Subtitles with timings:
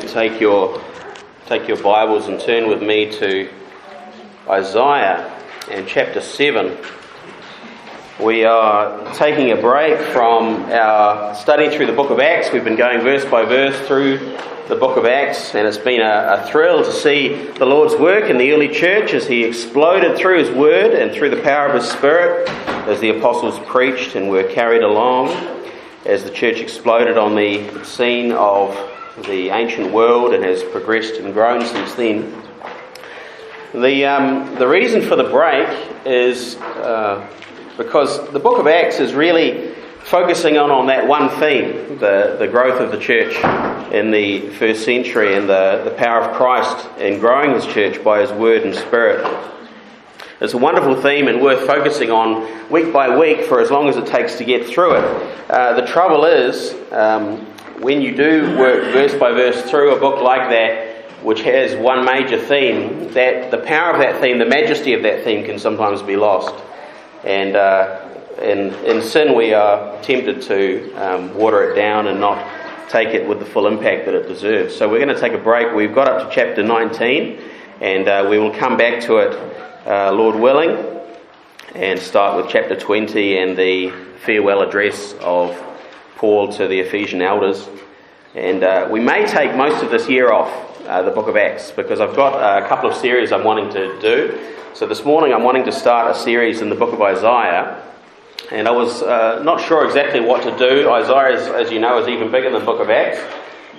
[0.00, 0.82] could take your,
[1.46, 3.48] take your Bibles and turn with me to
[4.48, 6.76] Isaiah and chapter 7.
[8.18, 12.50] We are taking a break from our study through the book of Acts.
[12.52, 14.18] We've been going verse by verse through
[14.66, 18.28] the book of Acts, and it's been a, a, thrill to see the Lord's work
[18.28, 21.80] in the early church as He exploded through His word and through the power of
[21.80, 22.48] His Spirit
[22.88, 25.28] as the apostles preached and were carried along,
[26.04, 31.32] as the church exploded on the scene of the ancient world and has progressed and
[31.32, 32.34] grown since then.
[33.72, 35.68] The, um, the reason for the break
[36.04, 37.26] is uh,
[37.76, 42.46] because the book of Acts is really focusing on, on that one theme the, the
[42.46, 43.34] growth of the church
[43.92, 48.20] in the first century and the, the power of Christ in growing his church by
[48.20, 49.24] his word and spirit.
[50.40, 53.96] It's a wonderful theme and worth focusing on week by week for as long as
[53.96, 55.50] it takes to get through it.
[55.50, 57.46] Uh, the trouble is, um,
[57.80, 62.04] when you do work verse by verse through a book like that, which has one
[62.04, 66.02] major theme, that the power of that theme, the majesty of that theme, can sometimes
[66.02, 66.54] be lost.
[67.24, 68.08] And uh,
[68.42, 72.46] in, in sin, we are tempted to um, water it down and not
[72.90, 74.76] take it with the full impact that it deserves.
[74.76, 75.74] So we're going to take a break.
[75.74, 77.40] We've got up to chapter 19,
[77.80, 80.76] and uh, we will come back to it, uh, Lord willing,
[81.74, 83.90] and start with chapter 20 and the
[84.24, 85.50] farewell address of
[86.24, 87.68] Paul to the Ephesian elders.
[88.34, 90.48] And uh, we may take most of this year off,
[90.86, 94.00] uh, the book of Acts, because I've got a couple of series I'm wanting to
[94.00, 94.54] do.
[94.72, 97.82] So this morning I'm wanting to start a series in the book of Isaiah.
[98.50, 100.90] And I was uh, not sure exactly what to do.
[100.90, 103.20] Isaiah, is, as you know, is even bigger than the book of Acts.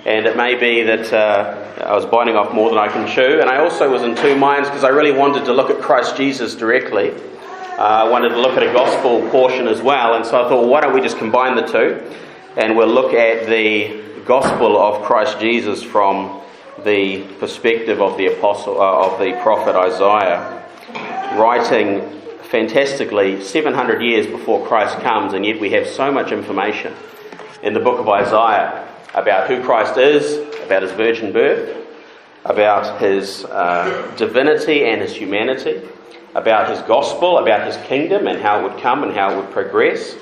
[0.04, 3.40] And it may be that uh, I was biting off more than I can chew.
[3.40, 6.16] And I also was in two minds because I really wanted to look at Christ
[6.16, 7.10] Jesus directly.
[7.10, 10.14] Uh, I wanted to look at a gospel portion as well.
[10.14, 12.22] And so I thought, why don't we just combine the two?
[12.56, 16.40] And we'll look at the gospel of Christ Jesus from
[16.84, 20.64] the perspective of the apostle uh, of the prophet Isaiah,
[21.38, 26.94] writing fantastically 700 years before Christ comes, and yet we have so much information
[27.62, 31.86] in the book of Isaiah about who Christ is, about his virgin birth,
[32.46, 35.82] about his uh, divinity and his humanity,
[36.34, 39.50] about his gospel, about his kingdom and how it would come and how it would
[39.50, 40.16] progress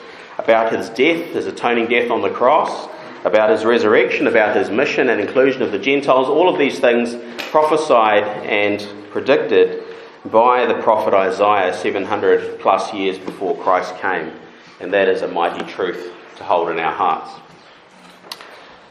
[0.44, 2.88] about his death, his atoning death on the cross,
[3.24, 7.16] about his resurrection, about his mission and inclusion of the Gentiles, all of these things
[7.50, 9.82] prophesied and predicted
[10.26, 14.32] by the prophet Isaiah 700 plus years before Christ came.
[14.80, 17.30] And that is a mighty truth to hold in our hearts.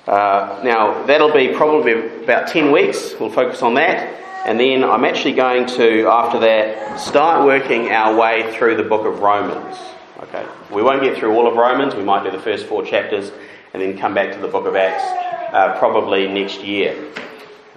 [0.08, 3.14] Uh, now, that'll be probably about 10 weeks.
[3.20, 4.20] We'll focus on that.
[4.46, 9.06] And then I'm actually going to, after that, start working our way through the book
[9.06, 9.78] of Romans.
[10.34, 11.94] Okay, we won't get through all of Romans.
[11.94, 13.32] We might do the first four chapters
[13.72, 15.04] and then come back to the book of Acts
[15.54, 17.12] uh, probably next year,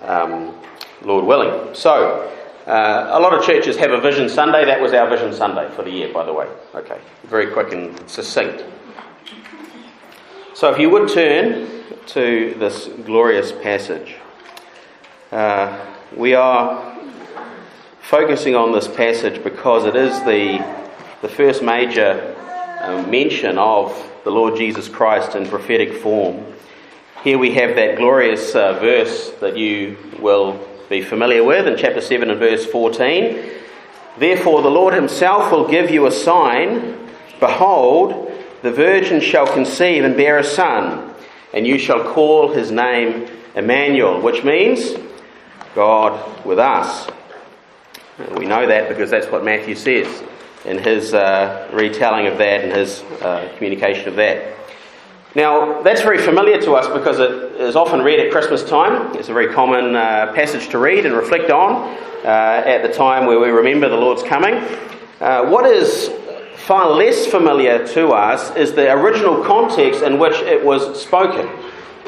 [0.00, 0.54] um,
[1.02, 1.74] Lord willing.
[1.74, 2.32] So,
[2.66, 4.64] uh, a lot of churches have a Vision Sunday.
[4.64, 6.48] That was our Vision Sunday for the year, by the way.
[6.74, 8.64] Okay, very quick and succinct.
[10.54, 14.14] So, if you would turn to this glorious passage,
[15.30, 15.78] uh,
[16.16, 16.96] we are
[18.00, 20.64] focusing on this passage because it is the,
[21.20, 22.32] the first major
[23.06, 26.44] mention of the Lord Jesus Christ in prophetic form.
[27.22, 32.00] Here we have that glorious uh, verse that you will be familiar with in chapter
[32.00, 33.50] 7 and verse 14.
[34.18, 37.08] Therefore, the Lord Himself will give you a sign.
[37.40, 38.32] Behold,
[38.62, 41.14] the virgin shall conceive and bear a son,
[41.52, 44.94] and you shall call his name Emmanuel, which means
[45.74, 47.08] God with us.
[48.36, 50.22] We know that because that's what Matthew says
[50.66, 54.54] in his uh, retelling of that and his uh, communication of that.
[55.36, 59.14] Now, that's very familiar to us because it is often read at Christmas time.
[59.16, 61.94] It's a very common uh, passage to read and reflect on
[62.24, 64.54] uh, at the time where we remember the Lord's coming.
[65.20, 66.10] Uh, what is
[66.56, 71.48] far less familiar to us is the original context in which it was spoken,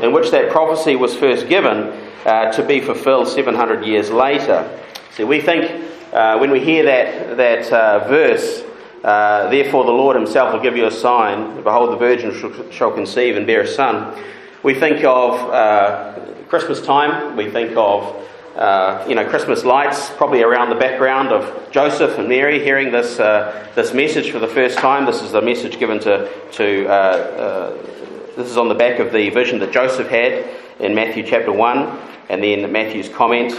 [0.02, 1.92] in which that prophecy was first given
[2.24, 4.68] uh, to be fulfilled 700 years later.
[5.12, 8.62] See, we think uh, when we hear that, that uh, verse,
[9.04, 12.90] uh, therefore the Lord himself will give you a sign, behold, the virgin shall, shall
[12.90, 14.18] conceive and bear a son,
[14.62, 16.18] we think of uh,
[16.48, 18.24] Christmas time, we think of
[18.56, 23.20] uh, you know, Christmas lights probably around the background of Joseph and Mary hearing this,
[23.20, 25.06] uh, this message for the first time.
[25.06, 27.78] This is the message given to, to
[28.36, 30.44] this is on the back of the vision that Joseph had
[30.80, 31.98] in Matthew chapter 1,
[32.30, 33.52] and then Matthew's comment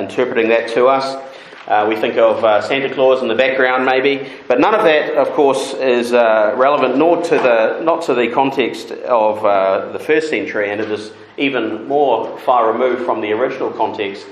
[0.00, 1.29] interpreting that to us.
[1.70, 5.14] Uh, we think of uh, Santa Claus in the background, maybe, but none of that,
[5.16, 9.98] of course, is uh, relevant nor to the not to the context of uh, the
[10.00, 14.26] first century, and it is even more far removed from the original context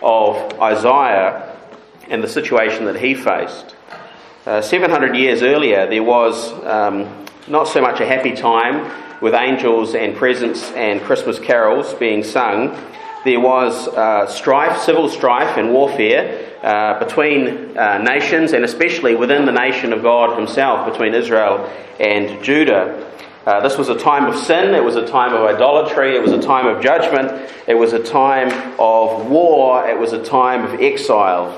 [0.00, 1.56] of Isaiah
[2.08, 3.74] and the situation that he faced.
[4.46, 9.96] Uh, 700 years earlier, there was um, not so much a happy time with angels
[9.96, 12.80] and presents and Christmas carols being sung.
[13.24, 19.44] There was uh, strife, civil strife, and warfare uh, between uh, nations, and especially within
[19.46, 21.70] the nation of God Himself, between Israel
[22.00, 23.08] and Judah.
[23.46, 26.32] Uh, this was a time of sin, it was a time of idolatry, it was
[26.32, 27.30] a time of judgment,
[27.68, 28.48] it was a time
[28.80, 31.54] of war, it was a time of exile.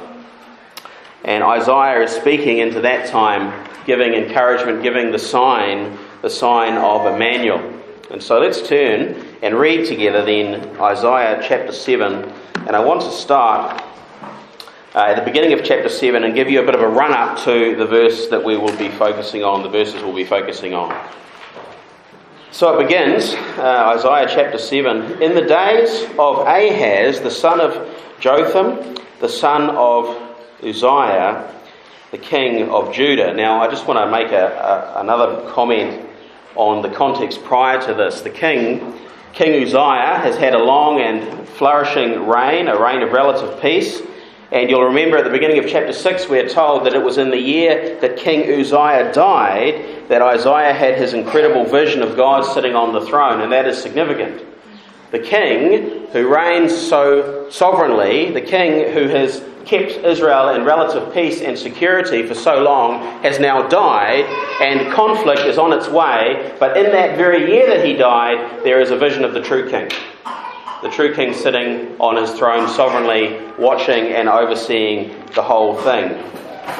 [1.25, 7.07] And Isaiah is speaking into that time, giving encouragement, giving the sign, the sign of
[7.07, 7.81] Emmanuel.
[8.11, 12.31] And so let's turn and read together then Isaiah chapter 7.
[12.67, 13.83] And I want to start
[14.95, 17.13] uh, at the beginning of chapter 7 and give you a bit of a run
[17.13, 20.75] up to the verse that we will be focusing on, the verses we'll be focusing
[20.75, 20.95] on.
[22.51, 25.23] So it begins, uh, Isaiah chapter 7.
[25.23, 27.89] In the days of Ahaz, the son of
[28.21, 30.07] Jotham, the son of
[30.63, 31.55] Uzziah,
[32.11, 33.35] the king of Judah.
[33.35, 36.09] Now, I just want to make a, a, another comment
[36.57, 38.23] on the context prior to this.
[38.23, 38.95] The king,
[39.35, 44.01] King Uzziah, has had a long and flourishing reign, a reign of relative peace.
[44.51, 47.31] And you'll remember at the beginning of chapter 6, we're told that it was in
[47.31, 52.75] the year that King Uzziah died that Isaiah had his incredible vision of God sitting
[52.75, 54.43] on the throne, and that is significant.
[55.11, 61.43] The king who reigns so sovereignly, the king who has kept Israel in relative peace
[61.43, 64.25] and security for so long has now died,
[64.63, 66.57] and conflict is on its way.
[66.59, 69.69] But in that very year that he died, there is a vision of the true
[69.69, 69.91] king.
[70.83, 76.13] The true king sitting on his throne sovereignly, watching and overseeing the whole thing.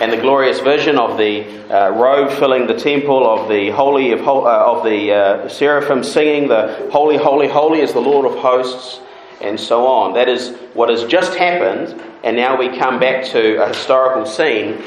[0.01, 4.21] And the glorious vision of the uh, robe filling the temple, of the holy of,
[4.21, 9.01] uh, of the uh, seraphim singing, the holy, holy, holy is the Lord of hosts
[9.41, 10.15] and so on.
[10.15, 14.81] That is what has just happened, and now we come back to a historical scene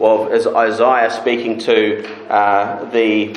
[0.00, 3.34] of Isaiah speaking to uh, the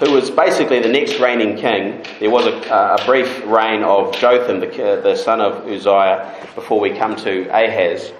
[0.00, 2.02] who was basically the next reigning king.
[2.20, 6.90] There was a, a brief reign of Jotham, the, the son of Uzziah, before we
[6.90, 8.10] come to Ahaz.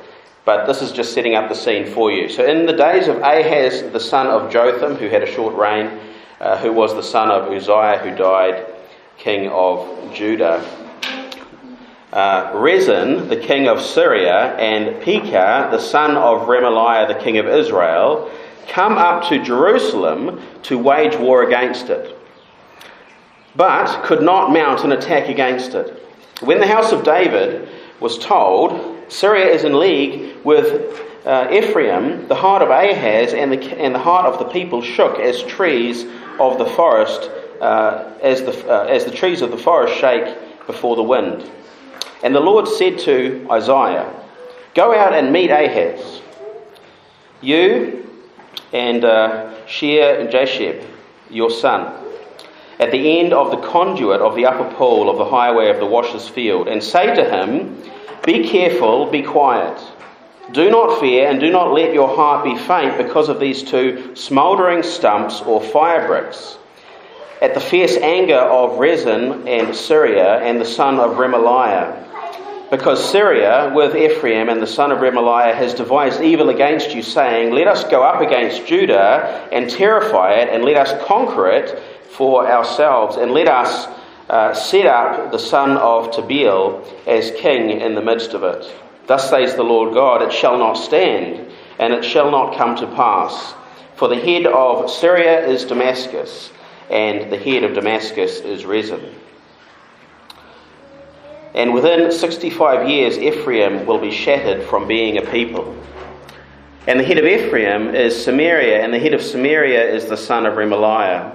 [0.45, 2.29] But this is just setting up the scene for you.
[2.29, 5.99] So, in the days of Ahaz, the son of Jotham, who had a short reign,
[6.39, 8.67] uh, who was the son of Uzziah, who died
[9.17, 10.63] king of Judah,
[12.13, 17.47] uh, Rezin, the king of Syria, and Pekah, the son of Remaliah, the king of
[17.47, 18.31] Israel,
[18.69, 22.17] come up to Jerusalem to wage war against it,
[23.57, 25.97] but could not mount an attack against it.
[26.41, 27.69] When the house of David
[28.01, 33.79] was told, Syria is in league with uh, Ephraim, the heart of Ahaz and the,
[33.79, 36.05] and the heart of the people shook as trees
[36.39, 37.31] of the forest,
[37.61, 40.35] uh, as, the, uh, as the trees of the forest shake
[40.67, 41.49] before the wind.
[42.23, 44.11] And the Lord said to Isaiah,
[44.75, 46.23] Go out and meet Ahaz,
[47.41, 48.00] you
[48.73, 50.85] and uh, Shear and Jashub,
[51.31, 51.95] your son,
[52.79, 55.87] at the end of the conduit of the upper pool of the highway of the
[55.87, 57.83] washer's field, and say to him,
[58.25, 59.81] Be careful, be quiet.
[60.53, 64.17] Do not fear, and do not let your heart be faint because of these two
[64.17, 66.59] smouldering stumps or firebrands
[67.41, 72.10] at the fierce anger of Rezin and Syria and the son of Remaliah
[72.71, 77.53] because Syria, with Ephraim and the son of Remaliah, has devised evil against you, saying,
[77.53, 81.77] Let us go up against Judah and terrify it, and let us conquer it
[82.11, 83.89] for ourselves, and let us
[84.29, 88.73] uh, set up the son of Tabeel as king in the midst of it.
[89.09, 92.87] Thus says the Lord God, It shall not stand, and it shall not come to
[92.87, 93.55] pass.
[93.97, 96.53] For the head of Syria is Damascus,
[96.89, 99.17] and the head of Damascus is Rezin.
[101.55, 105.77] And within 65 years, Ephraim will be shattered from being a people.
[106.87, 110.47] And the head of Ephraim is Samaria, and the head of Samaria is the son
[110.47, 111.35] of Remaliah.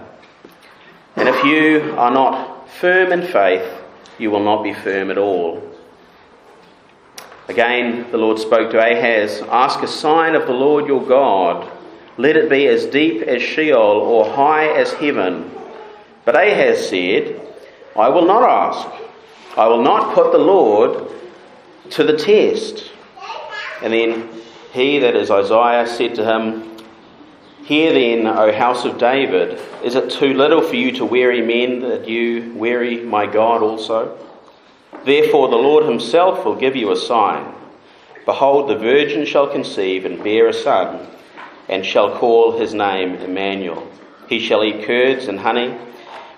[1.15, 3.81] And if you are not firm in faith,
[4.17, 5.61] you will not be firm at all.
[7.47, 11.71] Again, the Lord spoke to Ahaz Ask a sign of the Lord your God.
[12.17, 15.51] Let it be as deep as Sheol or high as heaven.
[16.23, 17.39] But Ahaz said,
[17.95, 19.04] I will not ask.
[19.57, 21.09] I will not put the Lord
[21.91, 22.91] to the test.
[23.81, 24.29] And then
[24.73, 26.71] he, that is Isaiah, said to him,
[27.63, 31.79] Hear then, O house of David, is it too little for you to weary men
[31.81, 34.17] that you weary my God also?
[35.05, 37.53] Therefore, the Lord himself will give you a sign.
[38.25, 41.07] Behold, the virgin shall conceive and bear a son,
[41.69, 43.87] and shall call his name Emmanuel.
[44.27, 45.77] He shall eat curds and honey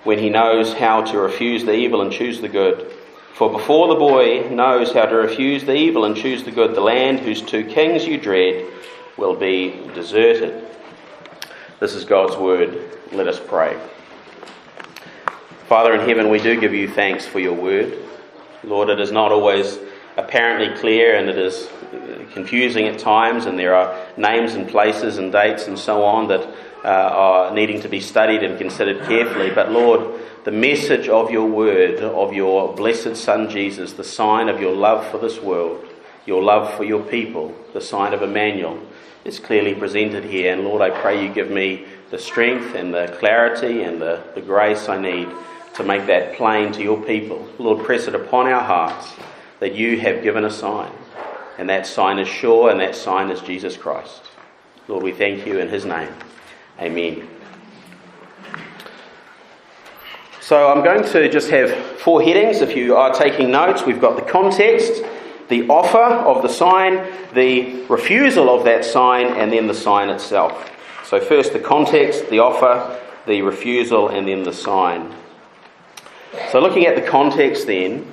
[0.04, 2.94] when he knows how to refuse the evil and choose the good.
[3.38, 6.82] For before the boy knows how to refuse the evil and choose the good, the
[6.82, 8.66] land whose two kings you dread
[9.16, 10.68] will be deserted.
[11.80, 12.98] This is God's word.
[13.12, 13.80] Let us pray.
[15.68, 18.00] Father in heaven, we do give you thanks for your word.
[18.64, 19.78] Lord, it is not always
[20.18, 21.70] apparently clear and it is
[22.34, 26.42] confusing at times, and there are names and places and dates and so on that
[26.84, 29.52] uh, are needing to be studied and considered carefully.
[29.52, 34.62] But Lord, the message of your word, of your blessed Son Jesus, the sign of
[34.62, 35.86] your love for this world,
[36.26, 38.80] your love for your people, the sign of Emmanuel,
[39.26, 40.54] is clearly presented here.
[40.54, 44.42] And Lord, I pray you give me the strength and the clarity and the, the
[44.42, 45.28] grace I need
[45.74, 47.46] to make that plain to your people.
[47.60, 49.16] Lord, press it upon our hearts
[49.60, 50.94] that you have given a sign.
[51.58, 54.22] And that sign is sure, and that sign is Jesus Christ.
[54.88, 56.14] Lord, we thank you in his name.
[56.80, 57.37] Amen.
[60.48, 62.62] So I'm going to just have four headings.
[62.62, 65.04] If you are taking notes, we've got the context,
[65.50, 70.72] the offer of the sign, the refusal of that sign, and then the sign itself.
[71.04, 75.14] So, first the context, the offer, the refusal, and then the sign.
[76.50, 78.08] So, looking at the context then,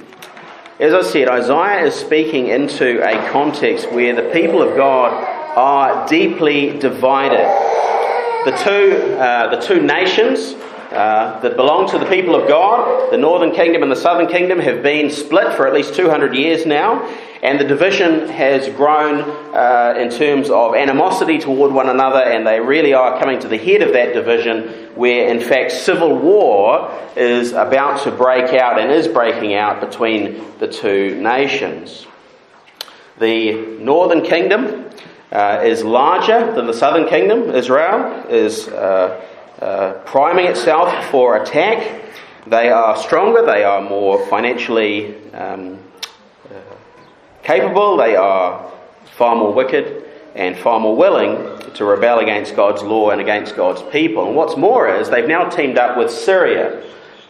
[0.80, 5.12] as I said, Isaiah is speaking into a context where the people of God
[5.56, 7.46] are deeply divided.
[8.44, 10.56] The two, uh, the two nations
[10.94, 14.58] uh, that belong to the people of God, the northern kingdom and the southern kingdom,
[14.58, 17.04] have been split for at least 200 years now,
[17.42, 19.20] and the division has grown
[19.54, 23.58] uh, in terms of animosity toward one another, and they really are coming to the
[23.58, 28.90] head of that division, where in fact civil war is about to break out and
[28.90, 32.06] is breaking out between the two nations.
[33.18, 34.90] The northern kingdom
[35.30, 37.50] uh, is larger than the southern kingdom.
[37.50, 39.20] Israel is uh,
[39.60, 42.02] uh, priming itself for attack.
[42.46, 45.78] They are stronger, they are more financially um,
[46.50, 46.58] uh,
[47.42, 48.70] capable, they are
[49.16, 53.82] far more wicked and far more willing to rebel against God's law and against God's
[53.92, 54.26] people.
[54.26, 56.84] And what's more is they've now teamed up with Syria.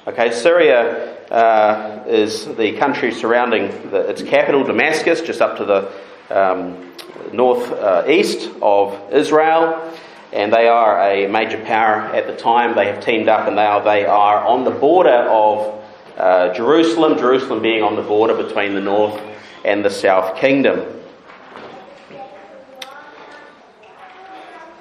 [0.06, 5.92] Okay, Syria uh, is the country surrounding the, its capital, Damascus, just up to the
[6.30, 6.92] um,
[7.32, 9.92] northeast uh, of Israel
[10.34, 12.74] and they are a major power at the time.
[12.74, 15.82] They have teamed up and now they are on the border of
[16.16, 19.20] uh, Jerusalem, Jerusalem being on the border between the north
[19.64, 20.84] and the south kingdom.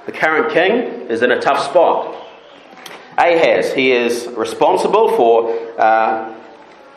[0.08, 2.20] The current king is in a tough spot.
[3.18, 6.36] Ahaz, he is responsible for uh,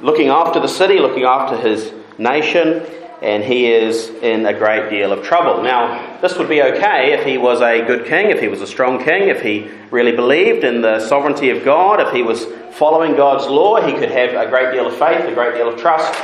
[0.01, 2.87] looking after the city, looking after his nation,
[3.23, 5.63] and he is in a great deal of trouble.
[5.63, 8.67] Now, this would be okay if he was a good king, if he was a
[8.67, 13.17] strong king, if he really believed in the sovereignty of God, if he was following
[13.17, 16.15] God's law, he could have a great deal of faith, a great deal of trust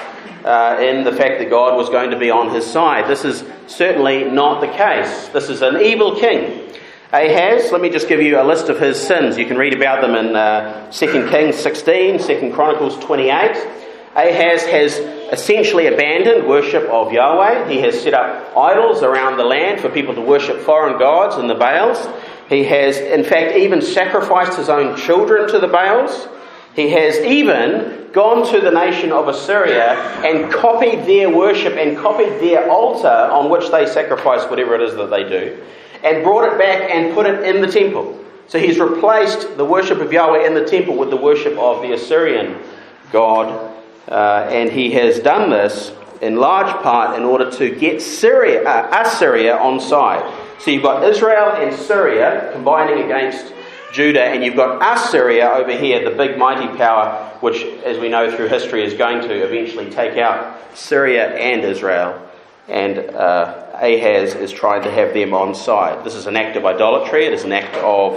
[0.44, 3.08] uh, in the fact that God was going to be on his side.
[3.08, 5.28] This is certainly not the case.
[5.28, 6.68] This is an evil king.
[7.12, 9.36] Ahaz, let me just give you a list of his sins.
[9.36, 13.81] You can read about them in uh, 2 Kings 16, 2 Chronicles 28.
[14.14, 14.98] Ahaz has
[15.32, 17.70] essentially abandoned worship of Yahweh.
[17.70, 21.48] He has set up idols around the land for people to worship foreign gods and
[21.48, 22.06] the Baals.
[22.50, 26.28] He has, in fact, even sacrificed his own children to the Baals.
[26.76, 32.38] He has even gone to the nation of Assyria and copied their worship and copied
[32.40, 35.62] their altar on which they sacrifice whatever it is that they do,
[36.04, 38.22] and brought it back and put it in the temple.
[38.48, 41.94] So he's replaced the worship of Yahweh in the temple with the worship of the
[41.94, 42.58] Assyrian
[43.10, 43.72] god
[44.08, 49.04] uh, and he has done this in large part in order to get Syria, uh,
[49.04, 50.22] Assyria on side.
[50.60, 53.52] So you've got Israel and Syria combining against
[53.92, 58.34] Judah, and you've got Assyria over here, the big mighty power, which, as we know
[58.34, 62.28] through history, is going to eventually take out Syria and Israel.
[62.68, 66.04] And uh, Ahaz is trying to have them on side.
[66.04, 68.16] This is an act of idolatry, it is an act of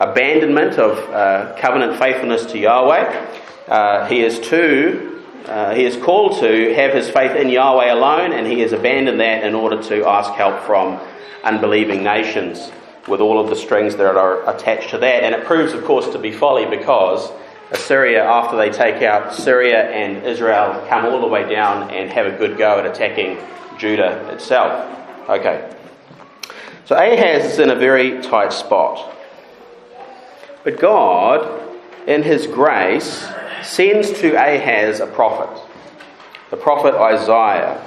[0.00, 3.40] abandonment of uh, covenant faithfulness to Yahweh.
[3.68, 5.11] Uh, he is too
[5.46, 9.20] uh, he is called to have his faith in Yahweh alone, and he has abandoned
[9.20, 11.00] that in order to ask help from
[11.44, 12.70] unbelieving nations
[13.08, 15.24] with all of the strings that are attached to that.
[15.24, 17.30] And it proves, of course, to be folly because
[17.72, 22.26] Assyria, after they take out Syria and Israel, come all the way down and have
[22.26, 23.38] a good go at attacking
[23.78, 24.88] Judah itself.
[25.28, 25.74] Okay.
[26.84, 29.16] So Ahaz is in a very tight spot.
[30.64, 33.26] But God, in his grace,
[33.64, 35.62] sends to Ahaz a prophet,
[36.50, 37.84] the prophet Isaiah,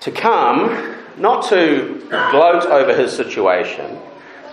[0.00, 3.98] to come not to gloat over his situation,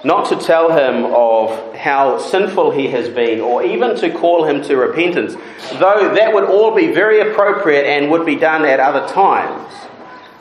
[0.04, 4.62] not to tell him of how sinful he has been, or even to call him
[4.64, 5.36] to repentance,
[5.74, 9.74] though that would all be very appropriate and would be done at other times.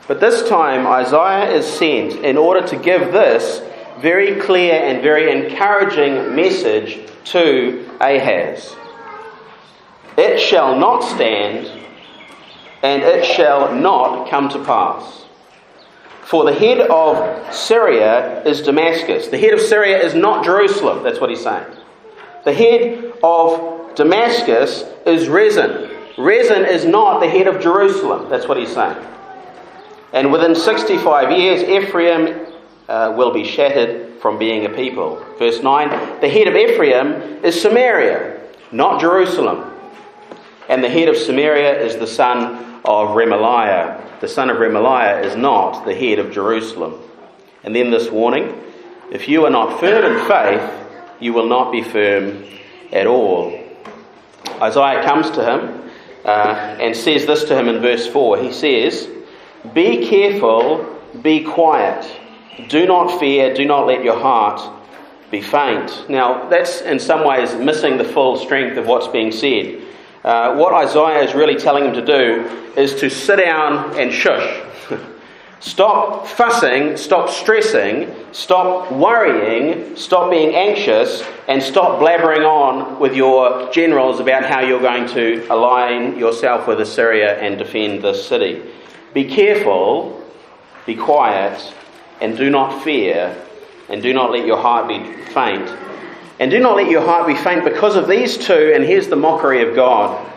[0.07, 3.63] But this time, Isaiah is sent in order to give this
[4.01, 8.77] very clear and very encouraging message to Ahaz
[10.17, 11.67] It shall not stand,
[12.83, 15.25] and it shall not come to pass.
[16.25, 19.29] For the head of Syria is Damascus.
[19.29, 21.03] The head of Syria is not Jerusalem.
[21.03, 21.67] That's what he's saying.
[22.45, 25.91] The head of Damascus is Rezin.
[26.17, 28.29] Rezin is not the head of Jerusalem.
[28.31, 28.97] That's what he's saying.
[30.13, 32.47] And within 65 years, Ephraim
[32.89, 35.25] uh, will be shattered from being a people.
[35.39, 38.41] Verse 9 The head of Ephraim is Samaria,
[38.73, 39.74] not Jerusalem.
[40.69, 45.37] And the head of Samaria is the son of Remaliah the son of Remaliah is
[45.37, 46.99] not the head of Jerusalem.
[47.63, 48.59] And then this warning
[49.13, 50.87] if you are not firm in faith,
[51.21, 52.43] you will not be firm
[52.91, 53.53] at all.
[54.63, 55.91] Isaiah comes to him
[56.25, 58.39] uh, and says this to him in verse 4.
[58.39, 59.07] He says,
[59.75, 62.11] Be careful, be quiet.
[62.71, 64.63] Do not fear, do not let your heart
[65.31, 66.09] be faint.
[66.09, 69.83] Now, that's in some ways missing the full strength of what's being said.
[70.25, 74.63] Uh, what Isaiah is really telling him to do is to sit down and shush.
[75.61, 83.71] stop fussing, stop stressing, stop worrying, stop being anxious, and stop blabbering on with your
[83.71, 88.63] generals about how you're going to align yourself with Assyria and defend this city.
[89.13, 90.25] Be careful,
[90.87, 91.75] be quiet,
[92.23, 93.37] and do not fear,
[93.91, 95.03] and do not let your heart be
[95.35, 95.69] faint
[96.39, 99.17] and do not let your heart be faint because of these two, and here's the
[99.17, 100.31] mockery of God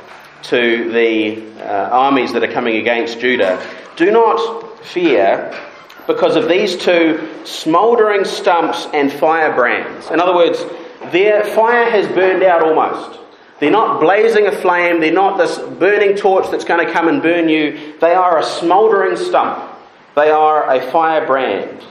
[0.44, 3.66] to the uh, armies that are coming against Judah.
[3.96, 5.58] Do not fear
[6.06, 10.10] because of these two smouldering stumps and firebrands.
[10.12, 10.64] In other words,
[11.12, 13.20] their fire has burned out almost.
[13.60, 17.22] They're not blazing a flame, they're not this burning torch that's going to come and
[17.24, 17.98] burn you.
[18.00, 19.74] They are a smouldering stump,
[20.16, 21.84] they are a firebrand.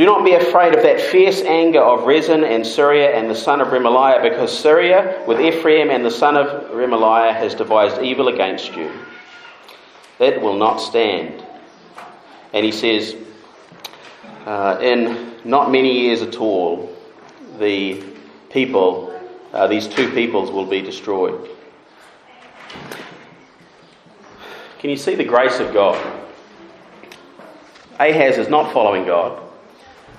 [0.00, 3.60] Do not be afraid of that fierce anger of Rezin and Syria and the son
[3.60, 8.74] of Remaliah, because Syria, with Ephraim and the son of Remaliah, has devised evil against
[8.74, 8.90] you.
[10.18, 11.44] It will not stand.
[12.54, 13.14] And he says,
[14.46, 16.96] uh, in not many years at all,
[17.58, 18.02] the
[18.48, 19.12] people,
[19.52, 21.46] uh, these two peoples, will be destroyed.
[24.78, 26.02] Can you see the grace of God?
[27.98, 29.48] Ahaz is not following God.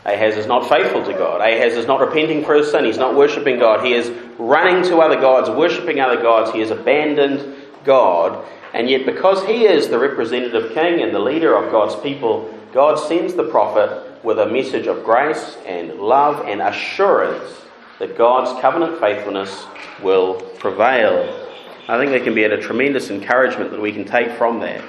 [0.05, 1.41] Ahaz is not faithful to God.
[1.41, 2.85] Ahaz is not repenting for his sin.
[2.85, 3.85] He's not worshipping God.
[3.85, 4.09] He is
[4.39, 6.51] running to other gods, worshipping other gods.
[6.51, 8.43] He has abandoned God.
[8.73, 12.95] And yet, because he is the representative king and the leader of God's people, God
[12.95, 17.61] sends the prophet with a message of grace and love and assurance
[17.99, 19.65] that God's covenant faithfulness
[20.01, 21.47] will prevail.
[21.87, 24.83] I think there can be a tremendous encouragement that we can take from that.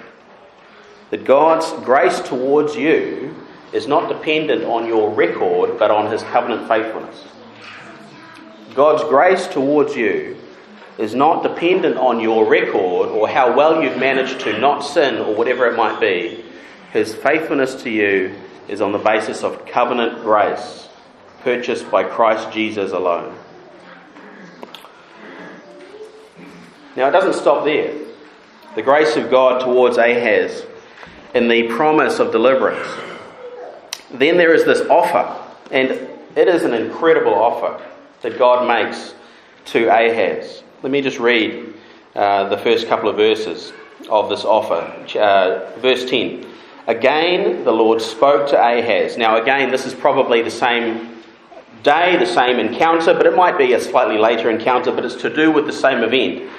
[1.11, 3.35] That God's grace towards you
[3.73, 7.25] is not dependent on your record, but on his covenant faithfulness.
[8.75, 10.37] God's grace towards you
[10.99, 15.35] is not dependent on your record or how well you've managed to not sin or
[15.35, 16.45] whatever it might be.
[16.93, 18.35] His faithfulness to you
[18.69, 20.89] is on the basis of covenant grace
[21.41, 23.37] purchased by Christ Jesus alone.
[26.95, 27.95] Now, it doesn't stop there.
[28.75, 30.65] The grace of God towards Ahaz
[31.35, 32.87] in the promise of deliverance
[34.15, 35.39] then there is this offer,
[35.71, 35.91] and
[36.37, 37.83] it is an incredible offer
[38.23, 39.15] that God makes
[39.67, 40.63] to Ahaz.
[40.83, 41.75] Let me just read
[42.15, 43.73] uh, the first couple of verses
[44.11, 44.81] of this offer.
[45.19, 46.47] Uh, verse 10.
[46.87, 49.17] Again, the Lord spoke to Ahaz.
[49.17, 51.23] Now, again, this is probably the same
[51.83, 55.35] day, the same encounter, but it might be a slightly later encounter, but it's to
[55.35, 56.51] do with the same event.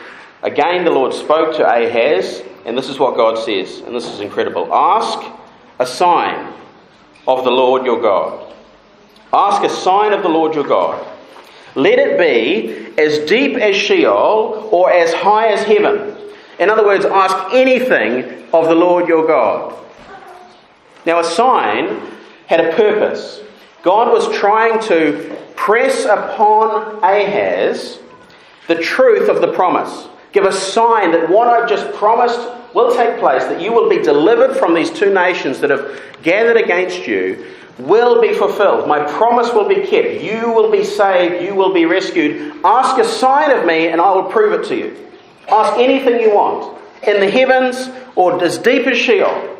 [0.41, 4.19] Again, the Lord spoke to Ahaz, and this is what God says, and this is
[4.19, 4.73] incredible.
[4.73, 5.19] Ask
[5.79, 6.53] a sign
[7.27, 8.53] of the Lord your God.
[9.33, 11.05] Ask a sign of the Lord your God.
[11.75, 16.15] Let it be as deep as Sheol or as high as heaven.
[16.59, 19.75] In other words, ask anything of the Lord your God.
[21.05, 21.99] Now, a sign
[22.45, 23.41] had a purpose.
[23.81, 27.99] God was trying to press upon Ahaz
[28.67, 30.07] the truth of the promise.
[30.33, 32.39] Give a sign that what I've just promised
[32.73, 36.57] will take place, that you will be delivered from these two nations that have gathered
[36.57, 37.45] against you,
[37.79, 38.87] will be fulfilled.
[38.87, 40.21] My promise will be kept.
[40.21, 41.43] You will be saved.
[41.43, 42.53] You will be rescued.
[42.63, 45.09] Ask a sign of me, and I will prove it to you.
[45.49, 49.57] Ask anything you want, in the heavens or as deep as Sheol,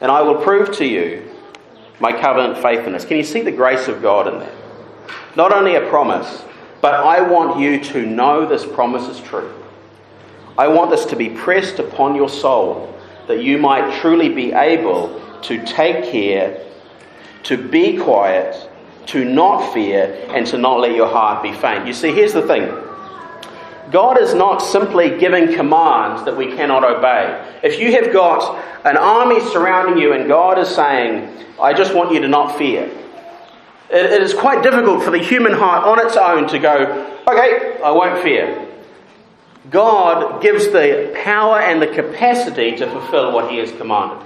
[0.00, 1.30] and I will prove to you
[1.98, 3.04] my covenant faithfulness.
[3.04, 4.52] Can you see the grace of God in that?
[5.34, 6.44] Not only a promise,
[6.86, 9.52] but I want you to know this promise is true.
[10.56, 12.96] I want this to be pressed upon your soul
[13.26, 16.64] that you might truly be able to take care,
[17.42, 18.70] to be quiet,
[19.06, 21.88] to not fear, and to not let your heart be faint.
[21.88, 22.72] You see, here's the thing
[23.90, 27.58] God is not simply giving commands that we cannot obey.
[27.64, 32.12] If you have got an army surrounding you and God is saying, I just want
[32.12, 32.88] you to not fear,
[33.90, 37.80] it, it is quite difficult for the human heart on its own to go, okay,
[37.82, 38.66] I won't fear.
[39.70, 44.24] God gives the power and the capacity to fulfill what He has commanded.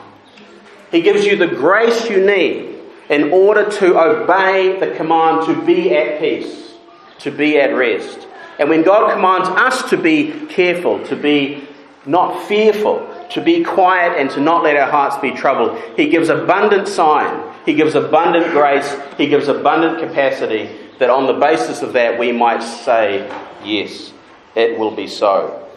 [0.91, 5.97] He gives you the grace you need in order to obey the command to be
[5.97, 6.75] at peace,
[7.21, 8.27] to be at rest.
[8.59, 11.67] And when God commands us to be careful, to be
[12.07, 16.29] not fearful, to be quiet, and to not let our hearts be troubled, He gives
[16.29, 21.93] abundant sign, He gives abundant grace, He gives abundant capacity that on the basis of
[21.95, 23.29] that we might say,
[23.65, 24.13] Yes,
[24.55, 25.69] it will be so.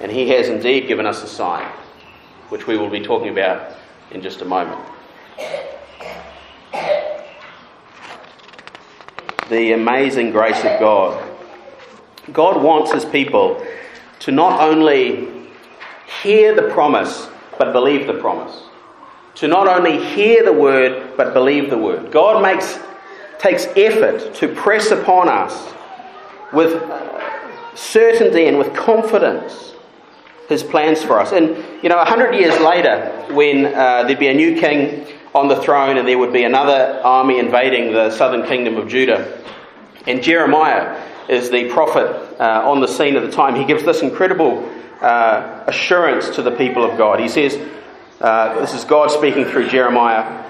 [0.00, 1.66] And He has indeed given us a sign,
[2.48, 3.76] which we will be talking about
[4.10, 4.80] in just a moment.
[9.48, 11.36] The amazing grace of God
[12.32, 13.64] God wants his people
[14.20, 15.28] to not only
[16.22, 18.64] hear the promise, but believe the promise.
[19.36, 22.10] To not only hear the word, but believe the word.
[22.10, 22.78] God makes,
[23.38, 25.72] takes effort to press upon us
[26.52, 26.82] with
[27.74, 29.74] certainty and with confidence
[30.48, 31.32] his plans for us.
[31.32, 35.48] And, you know, a hundred years later, when uh, there'd be a new king on
[35.48, 39.42] the throne and there would be another army invading the southern kingdom of Judah,
[40.06, 42.06] and Jeremiah is the prophet
[42.40, 43.56] uh, on the scene at the time.
[43.56, 44.64] He gives this incredible
[45.00, 47.18] uh, assurance to the people of God.
[47.18, 47.58] He says,
[48.20, 50.44] uh, This is God speaking through Jeremiah,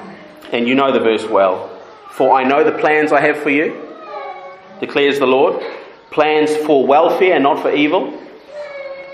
[0.52, 1.70] and you know the verse well.
[2.10, 3.82] For I know the plans I have for you,
[4.80, 5.62] declares the Lord
[6.10, 8.18] plans for welfare and not for evil,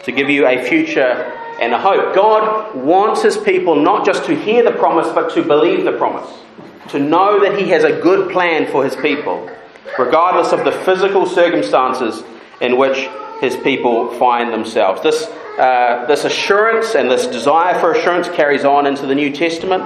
[0.04, 2.14] to give you a future and a hope.
[2.14, 6.30] God wants his people not just to hear the promise, but to believe the promise,
[6.90, 9.48] to know that he has a good plan for his people
[9.98, 12.22] regardless of the physical circumstances
[12.60, 13.08] in which
[13.40, 15.02] his people find themselves.
[15.02, 15.26] This,
[15.58, 19.82] uh, this assurance and this desire for assurance carries on into the New Testament.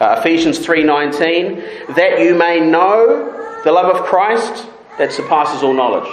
[0.00, 4.66] Uh, Ephesians 3:19, that you may know the love of Christ
[4.98, 6.08] that surpasses all knowledge.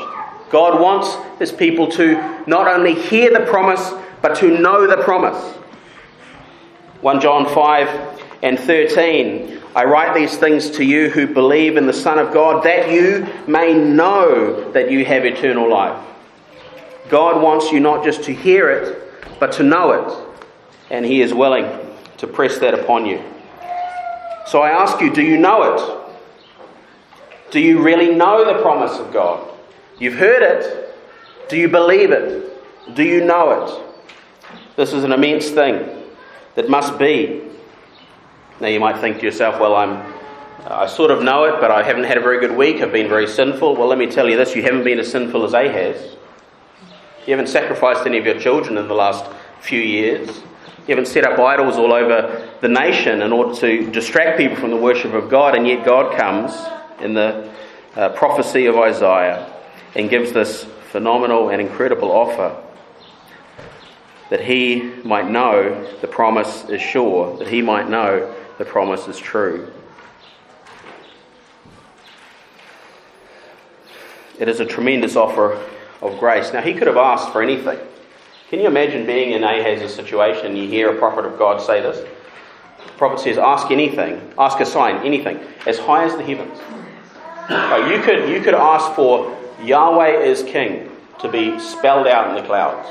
[0.50, 2.16] God wants his people to
[2.48, 5.56] not only hear the promise, but to know the promise.
[7.02, 11.94] 1 John 5 and 13, I write these things to you who believe in the
[11.94, 16.06] Son of God, that you may know that you have eternal life.
[17.10, 20.36] God wants you not just to hear it, but to know it,
[20.90, 21.66] and He is willing
[22.18, 23.22] to press that upon you.
[24.48, 27.52] So I ask you, do you know it?
[27.52, 29.48] Do you really know the promise of God?
[29.98, 30.96] You've heard it.
[31.50, 32.96] Do you believe it?
[32.96, 33.86] Do you know it?
[34.76, 36.04] This is an immense thing
[36.56, 37.50] that must be
[38.60, 40.14] now you might think to yourself, well, I'm,
[40.68, 42.82] I sort of know it, but I haven't had a very good week.
[42.82, 43.76] I've been very sinful.
[43.76, 46.18] Well, let me tell you this you haven't been as sinful as Ahaz.
[47.26, 49.26] You haven't sacrificed any of your children in the last
[49.62, 50.30] few years.
[50.88, 54.72] You haven't set up idols all over the nation in order to distract people from
[54.72, 56.54] the worship of God, and yet God comes
[57.02, 57.52] in the
[57.96, 59.54] uh, prophecy of Isaiah
[59.96, 62.64] and gives this phenomenal and incredible offer
[64.30, 69.18] that he might know the promise is sure, that he might know the promise is
[69.18, 69.72] true.
[74.40, 75.62] It is a tremendous offer
[76.02, 76.54] of grace.
[76.54, 77.80] Now, he could have asked for anything.
[78.50, 80.56] Can you imagine being in Ahaz's situation?
[80.56, 81.98] You hear a prophet of God say this.
[81.98, 86.58] The prophet says, Ask anything, ask a sign, anything, as high as the heavens.
[87.50, 92.42] Oh, you, could, you could ask for Yahweh is king to be spelled out in
[92.42, 92.88] the clouds.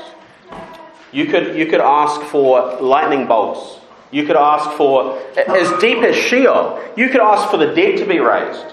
[1.11, 3.79] You could, you could ask for lightning bolts
[4.11, 8.05] you could ask for, as deep as Sheol, you could ask for the dead to
[8.05, 8.65] be raised.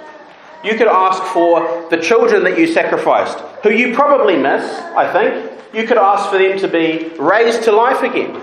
[0.66, 5.52] You could ask for the children that you sacrificed, who you probably miss, I think.
[5.72, 8.42] You could ask for them to be raised to life again.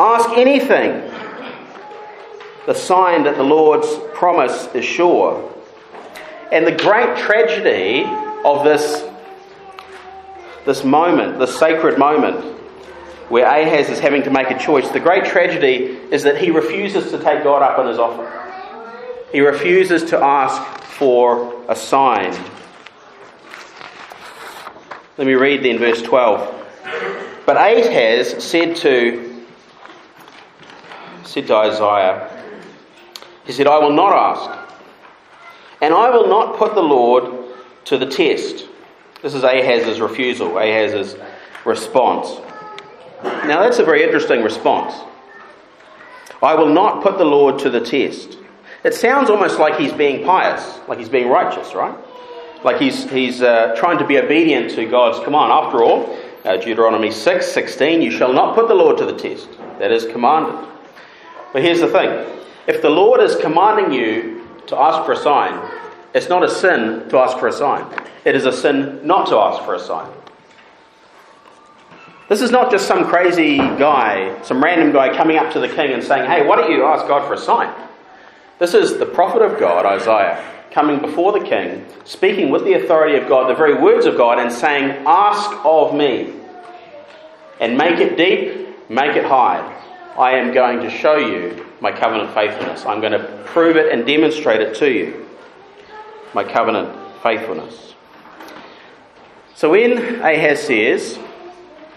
[0.00, 1.12] Ask anything.
[2.64, 5.52] The sign that the Lord's promise is sure.
[6.50, 8.04] And the great tragedy
[8.42, 9.04] of this,
[10.64, 12.42] this moment, this sacred moment,
[13.28, 14.88] where Ahaz is having to make a choice.
[14.88, 18.32] The great tragedy is that he refuses to take God up on his offer.
[19.30, 22.32] He refuses to ask for a sign.
[25.18, 26.64] Let me read then verse 12.
[27.44, 29.44] But Ahaz said to,
[31.24, 32.30] said to Isaiah,
[33.44, 34.58] He said, I will not ask.
[35.80, 37.54] And I will not put the Lord
[37.84, 38.66] to the test.
[39.22, 41.16] This is Ahaz's refusal, Ahaz's
[41.64, 42.40] response.
[43.22, 44.94] Now, that's a very interesting response.
[46.42, 48.38] I will not put the Lord to the test.
[48.86, 51.92] It sounds almost like he's being pious, like he's being righteous, right?
[52.62, 55.50] Like he's, he's uh, trying to be obedient to God's command.
[55.50, 59.48] After all, uh, Deuteronomy 6 16, you shall not put the Lord to the test.
[59.80, 60.68] That is commanded.
[61.52, 65.68] But here's the thing if the Lord is commanding you to ask for a sign,
[66.14, 67.92] it's not a sin to ask for a sign.
[68.24, 70.08] It is a sin not to ask for a sign.
[72.28, 75.92] This is not just some crazy guy, some random guy coming up to the king
[75.92, 77.85] and saying, Hey, why don't you ask God for a sign?
[78.58, 83.16] This is the prophet of God, Isaiah, coming before the king, speaking with the authority
[83.16, 86.32] of God, the very words of God, and saying, Ask of me,
[87.60, 89.72] and make it deep, make it high.
[90.16, 92.86] I am going to show you my covenant faithfulness.
[92.86, 95.26] I'm going to prove it and demonstrate it to you.
[96.32, 97.94] My covenant faithfulness.
[99.54, 101.18] So when Ahaz says,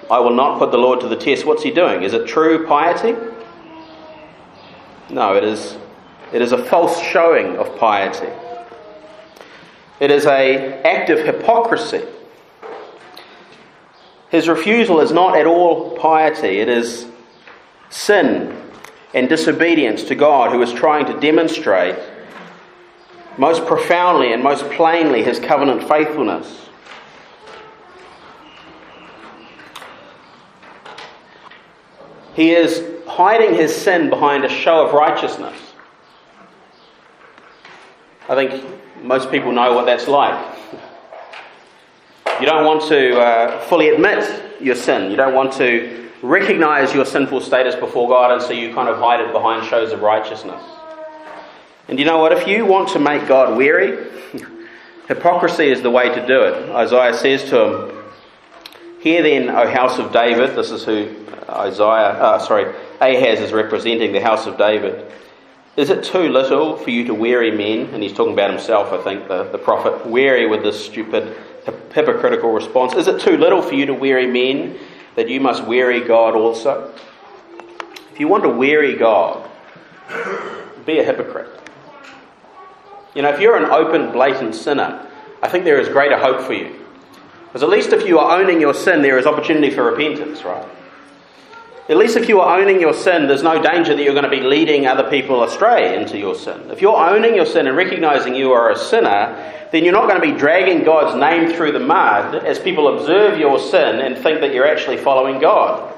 [0.09, 1.45] I will not put the Lord to the test.
[1.45, 2.01] What's he doing?
[2.03, 3.15] Is it true piety?
[5.09, 5.77] No, it is,
[6.31, 8.31] it is a false showing of piety.
[9.99, 12.03] It is a act of hypocrisy.
[14.29, 17.07] His refusal is not at all piety, it is
[17.89, 18.55] sin
[19.13, 21.95] and disobedience to God who is trying to demonstrate
[23.37, 26.67] most profoundly and most plainly his covenant faithfulness.
[32.35, 35.68] He is hiding his sin behind a show of righteousness.
[38.29, 38.63] I think
[39.03, 40.55] most people know what that's like.
[42.39, 45.09] You don't want to uh, fully admit your sin.
[45.09, 48.99] You don't want to recognize your sinful status before God, and so you kind of
[48.99, 50.61] hide it behind shows of righteousness.
[51.87, 52.31] And you know what?
[52.31, 54.11] If you want to make God weary,
[55.07, 56.69] hypocrisy is the way to do it.
[56.69, 57.95] Isaiah says to him,
[59.01, 61.15] Hear then, O house of David, this is who
[61.49, 65.11] Isaiah, uh, sorry, Ahaz is representing the house of David.
[65.79, 67.93] Is it too little for you to weary men?
[67.93, 71.37] And he's talking about himself, I think, the, the prophet, weary with this stupid,
[71.93, 72.95] hypocritical response.
[72.95, 74.77] Is it too little for you to weary men
[75.15, 76.93] that you must weary God also?
[78.11, 79.49] If you want to weary God,
[80.85, 81.47] be a hypocrite.
[83.15, 85.09] You know, if you're an open, blatant sinner,
[85.41, 86.75] I think there is greater hope for you.
[87.45, 90.67] Because at least if you are owning your sin, there is opportunity for repentance, right?
[91.89, 94.29] At least if you are owning your sin, there's no danger that you're going to
[94.29, 96.69] be leading other people astray into your sin.
[96.69, 100.21] If you're owning your sin and recognizing you are a sinner, then you're not going
[100.21, 104.41] to be dragging God's name through the mud as people observe your sin and think
[104.41, 105.91] that you're actually following God.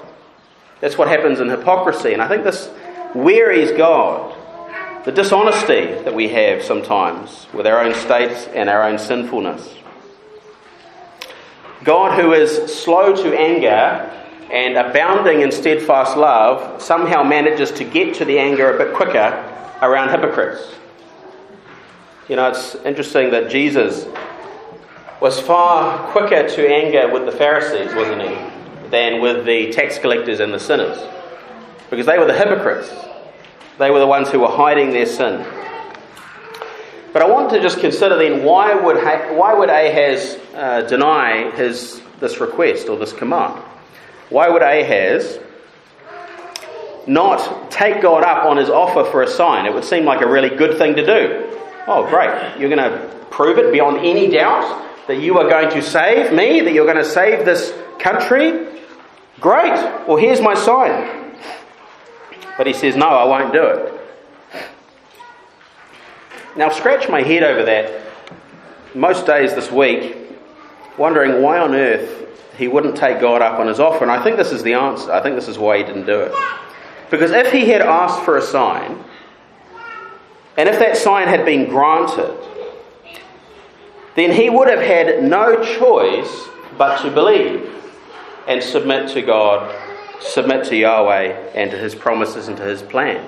[0.80, 2.14] That's what happens in hypocrisy.
[2.14, 2.70] And I think this
[3.14, 4.38] wearies God.
[5.04, 9.76] The dishonesty that we have sometimes with our own states and our own sinfulness.
[11.84, 14.21] God, who is slow to anger
[14.52, 19.48] and abounding in steadfast love, somehow manages to get to the anger a bit quicker
[19.82, 20.76] around hypocrites.
[22.28, 24.08] You know, it's interesting that Jesus
[25.22, 30.40] was far quicker to anger with the Pharisees, wasn't he, than with the tax collectors
[30.42, 30.98] and the sinners.
[31.90, 32.94] Because they were the hypocrites.
[33.78, 35.46] They were the ones who were hiding their sin.
[37.14, 42.02] But I want to just consider then why would, why would Ahaz uh, deny his,
[42.20, 43.64] this request or this command?
[44.32, 45.40] Why would Ahaz
[47.06, 49.66] not take God up on his offer for a sign?
[49.66, 51.60] It would seem like a really good thing to do.
[51.86, 52.58] Oh, great.
[52.58, 56.62] You're going to prove it beyond any doubt that you are going to save me,
[56.62, 58.68] that you're going to save this country.
[59.42, 59.74] Great.
[60.08, 61.36] Well, here's my sign.
[62.58, 63.94] But he says, No, I won't do it.
[66.56, 68.02] Now, scratch my head over that
[68.96, 70.16] most days this week,
[70.98, 72.31] wondering why on earth
[72.62, 74.04] he wouldn't take God up on his offer.
[74.04, 75.12] And I think this is the answer.
[75.12, 76.32] I think this is why he didn't do it.
[77.10, 79.04] Because if he had asked for a sign,
[80.60, 82.38] and if that sign had been granted,
[84.16, 87.68] then he would have had no choice but to believe
[88.48, 89.76] and submit to God,
[90.20, 93.28] submit to Yahweh and to his promises and to his plan.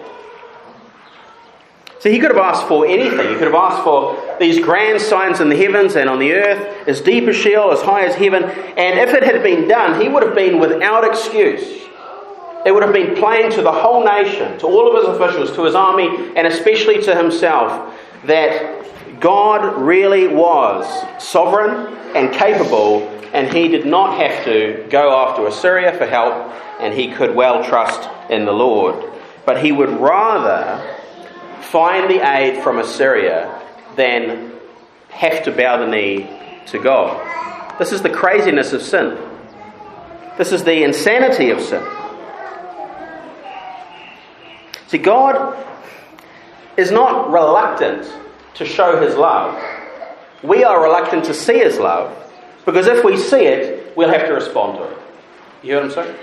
[2.03, 3.29] So he could have asked for anything.
[3.29, 6.85] He could have asked for these grand signs in the heavens and on the earth,
[6.85, 8.43] as deep as Sheol, as high as heaven.
[8.43, 11.63] And if it had been done, he would have been without excuse.
[12.65, 15.63] It would have been plain to the whole nation, to all of his officials, to
[15.63, 20.85] his army, and especially to himself, that God really was
[21.23, 26.93] sovereign and capable, and he did not have to go after Assyria for help, and
[26.93, 29.09] he could well trust in the Lord.
[29.45, 30.99] But he would rather
[31.73, 33.59] find the aid from Assyria
[33.95, 34.51] than
[35.09, 36.29] have to bow the knee
[36.67, 37.19] to God.
[37.79, 39.17] This is the craziness of sin.
[40.37, 41.83] This is the insanity of sin.
[44.85, 45.65] See, God
[46.77, 48.07] is not reluctant
[48.53, 49.59] to show his love.
[50.43, 52.15] We are reluctant to see his love
[52.65, 54.97] because if we see it, we'll have to respond to it.
[55.63, 56.15] You heard him say?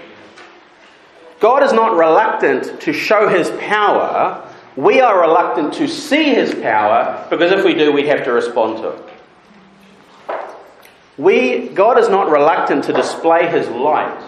[1.41, 4.47] God is not reluctant to show his power.
[4.77, 8.79] We are reluctant to see his power because if we do, we'd have to respond
[8.79, 9.05] to it.
[11.19, 14.23] We, God is not reluctant to display his light.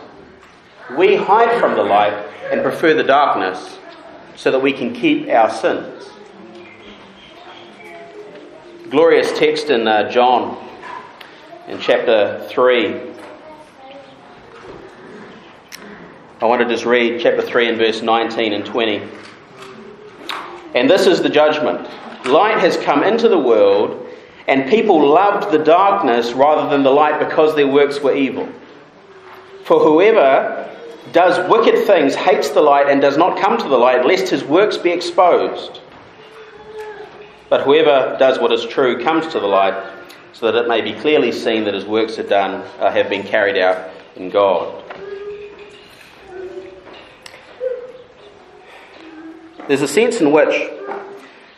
[0.96, 2.12] We hide from the light
[2.50, 3.78] and prefer the darkness
[4.36, 6.08] so that we can keep our sins.
[8.90, 10.58] Glorious text in uh, John
[11.68, 13.00] in chapter 3.
[16.40, 19.08] I want to just read chapter 3 and verse 19 and 20.
[20.74, 21.88] And this is the judgment
[22.24, 24.06] light has come into the world,
[24.46, 28.48] and people loved the darkness rather than the light because their works were evil.
[29.64, 30.68] For whoever
[31.12, 34.44] does wicked things hates the light and does not come to the light, lest his
[34.44, 35.80] works be exposed.
[37.48, 39.74] But whoever does what is true comes to the light,
[40.32, 43.24] so that it may be clearly seen that his works are done, uh, have been
[43.24, 44.81] carried out in God.
[49.68, 50.70] There's a sense in which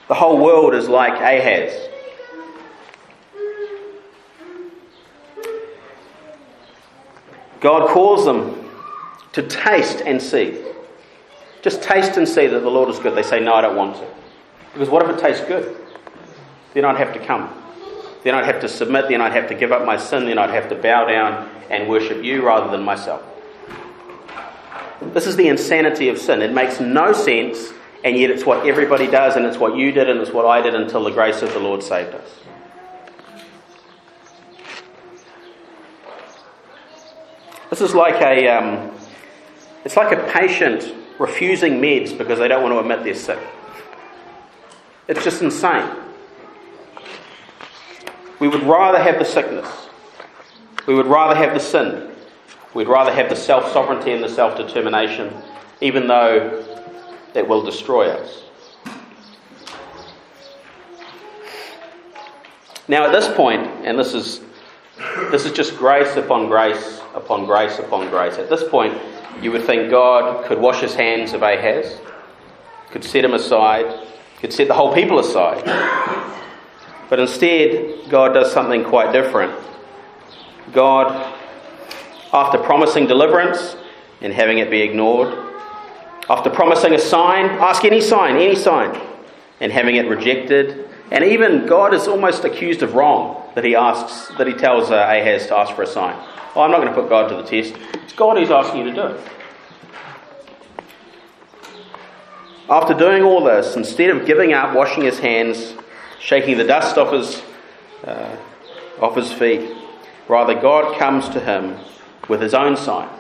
[0.09, 1.73] the whole world is like Ahaz.
[7.61, 8.69] God calls them
[9.33, 10.63] to taste and see.
[11.63, 13.15] Just taste and see that the Lord is good.
[13.17, 14.07] They say, No, I don't want to.
[14.75, 15.75] Because what if it tastes good?
[16.75, 17.49] Then I'd have to come.
[18.23, 19.09] Then I'd have to submit.
[19.09, 20.27] Then I'd have to give up my sin.
[20.27, 23.23] Then I'd have to bow down and worship you rather than myself.
[25.01, 26.43] This is the insanity of sin.
[26.43, 27.73] It makes no sense
[28.05, 30.61] and yet it's what everybody does, and it's what you did, and it's what I
[30.61, 32.31] did until the grace of the Lord saved us.
[37.71, 38.93] This is like a, um,
[39.87, 43.39] it's like a patient refusing meds because they don't want to admit they're sick.
[45.09, 45.91] It's just insane.
[48.39, 49.67] We would rather have the sickness.
[50.87, 52.11] We would rather have the sin.
[52.75, 55.33] We'd rather have the self sovereignty and the self determination,
[55.81, 56.74] even though
[57.35, 58.45] that will destroy us.
[62.87, 64.41] Now, at this point, and this is,
[65.31, 69.01] this is just grace upon grace upon grace upon grace, at this point,
[69.41, 71.99] you would think God could wash his hands of Ahaz,
[72.91, 74.07] could set him aside,
[74.41, 75.65] could set the whole people aside.
[77.09, 79.53] But instead, God does something quite different.
[80.73, 81.35] God,
[82.33, 83.77] after promising deliverance
[84.21, 85.44] and having it be ignored,
[86.29, 88.99] after promising a sign, ask any sign, any sign,
[89.61, 90.89] and having it rejected.
[91.11, 94.95] And even God is almost accused of wrong that he asks, that he tells uh,
[94.95, 96.15] Ahaz to ask for a sign.
[96.57, 97.75] I'm not going to put God to the test.
[98.03, 99.21] It's God who's asking you to do it.
[102.71, 105.75] After doing all this, instead of giving up, washing his hands,
[106.21, 107.43] shaking the dust off his,
[108.05, 108.37] uh,
[109.01, 109.77] off his feet,
[110.29, 111.79] rather God comes to him
[112.29, 113.11] with his own sign.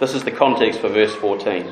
[0.00, 1.70] This is the context for verse 14.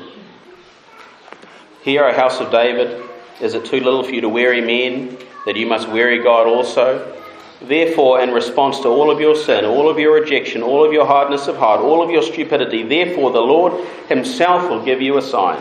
[1.81, 3.03] Hear, O house of David,
[3.41, 7.19] is it too little for you to weary men, that you must weary God also?
[7.59, 11.07] Therefore, in response to all of your sin, all of your rejection, all of your
[11.07, 13.73] hardness of heart, all of your stupidity, therefore the Lord
[14.09, 15.59] Himself will give you a sign.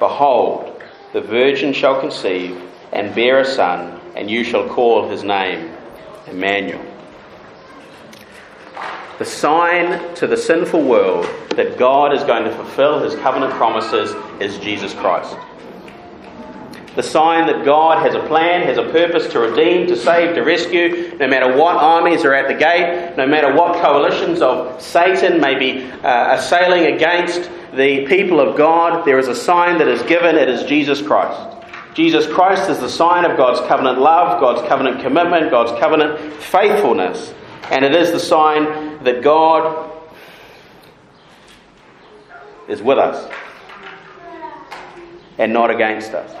[0.00, 2.60] Behold, the virgin shall conceive
[2.92, 5.72] and bear a son, and you shall call his name
[6.26, 6.95] Emmanuel.
[9.18, 14.14] The sign to the sinful world that God is going to fulfill his covenant promises
[14.42, 15.34] is Jesus Christ.
[16.96, 20.42] The sign that God has a plan, has a purpose to redeem, to save, to
[20.42, 25.40] rescue, no matter what armies are at the gate, no matter what coalitions of Satan
[25.40, 30.02] may be uh, assailing against the people of God, there is a sign that is
[30.02, 30.36] given.
[30.36, 31.56] It is Jesus Christ.
[31.94, 37.32] Jesus Christ is the sign of God's covenant love, God's covenant commitment, God's covenant faithfulness.
[37.70, 39.92] And it is the sign that God
[42.68, 43.32] is with us
[45.38, 46.32] and not against us.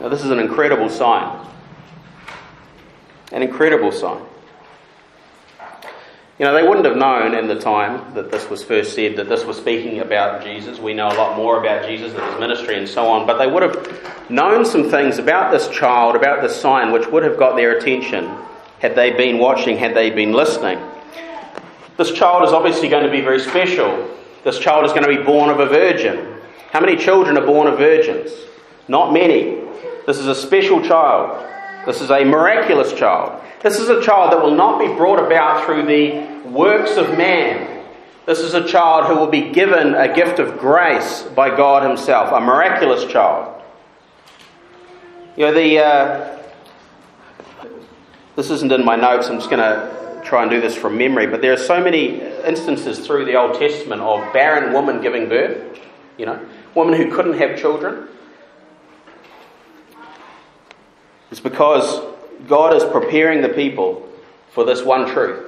[0.00, 1.46] Now, this is an incredible sign.
[3.32, 4.22] An incredible sign.
[6.38, 9.28] You know, they wouldn't have known in the time that this was first said that
[9.28, 10.78] this was speaking about Jesus.
[10.78, 13.46] We know a lot more about Jesus and his ministry and so on, but they
[13.46, 17.56] would have known some things about this child, about this sign, which would have got
[17.56, 18.30] their attention
[18.86, 20.78] had they been watching, had they been listening.
[21.96, 24.08] This child is obviously going to be very special.
[24.44, 26.40] This child is going to be born of a virgin.
[26.70, 28.30] How many children are born of virgins?
[28.86, 29.60] Not many.
[30.06, 31.44] This is a special child.
[31.84, 33.42] This is a miraculous child.
[33.60, 37.84] This is a child that will not be brought about through the works of man.
[38.24, 42.30] This is a child who will be given a gift of grace by God Himself,
[42.30, 43.60] a miraculous child.
[45.36, 45.78] You know, the.
[45.80, 46.35] Uh,
[48.36, 51.26] this isn't in my notes, I'm just going to try and do this from memory,
[51.26, 55.78] but there are so many instances through the Old Testament of barren women giving birth,
[56.18, 58.08] you know, women who couldn't have children.
[61.30, 62.00] It's because
[62.46, 64.08] God is preparing the people
[64.50, 65.46] for this one truth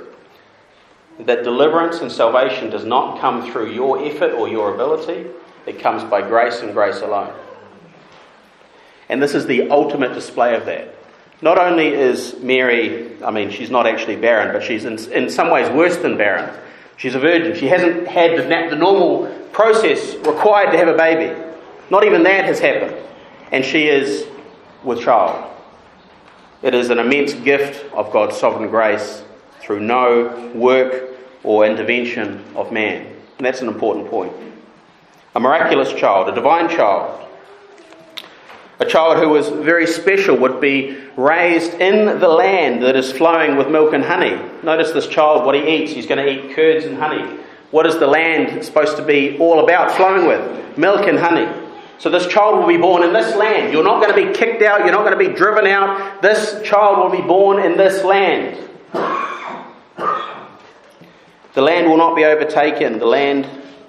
[1.20, 5.28] that deliverance and salvation does not come through your effort or your ability,
[5.66, 7.34] it comes by grace and grace alone.
[9.08, 10.94] And this is the ultimate display of that.
[11.40, 15.50] Not only is Mary, I mean, she's not actually barren, but she's in, in some
[15.50, 16.52] ways worse than barren.
[16.96, 17.56] She's a virgin.
[17.56, 21.40] She hasn't had the, the normal process required to have a baby.
[21.90, 22.96] Not even that has happened.
[23.52, 24.26] And she is
[24.82, 25.48] with child.
[26.62, 29.22] It is an immense gift of God's sovereign grace
[29.60, 33.06] through no work or intervention of man.
[33.36, 34.32] And that's an important point.
[35.36, 37.27] A miraculous child, a divine child,
[38.80, 43.56] a child who was very special would be raised in the land that is flowing
[43.56, 44.40] with milk and honey.
[44.62, 45.92] Notice this child, what he eats.
[45.92, 47.38] He's going to eat curds and honey.
[47.72, 50.78] What is the land supposed to be all about flowing with?
[50.78, 51.48] Milk and honey.
[51.98, 53.72] So this child will be born in this land.
[53.72, 54.84] You're not going to be kicked out.
[54.84, 56.22] You're not going to be driven out.
[56.22, 58.56] This child will be born in this land.
[61.54, 63.00] The land will not be overtaken.
[63.00, 63.48] The land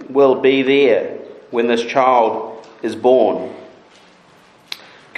[0.09, 1.19] will be there
[1.51, 3.53] when this child is born.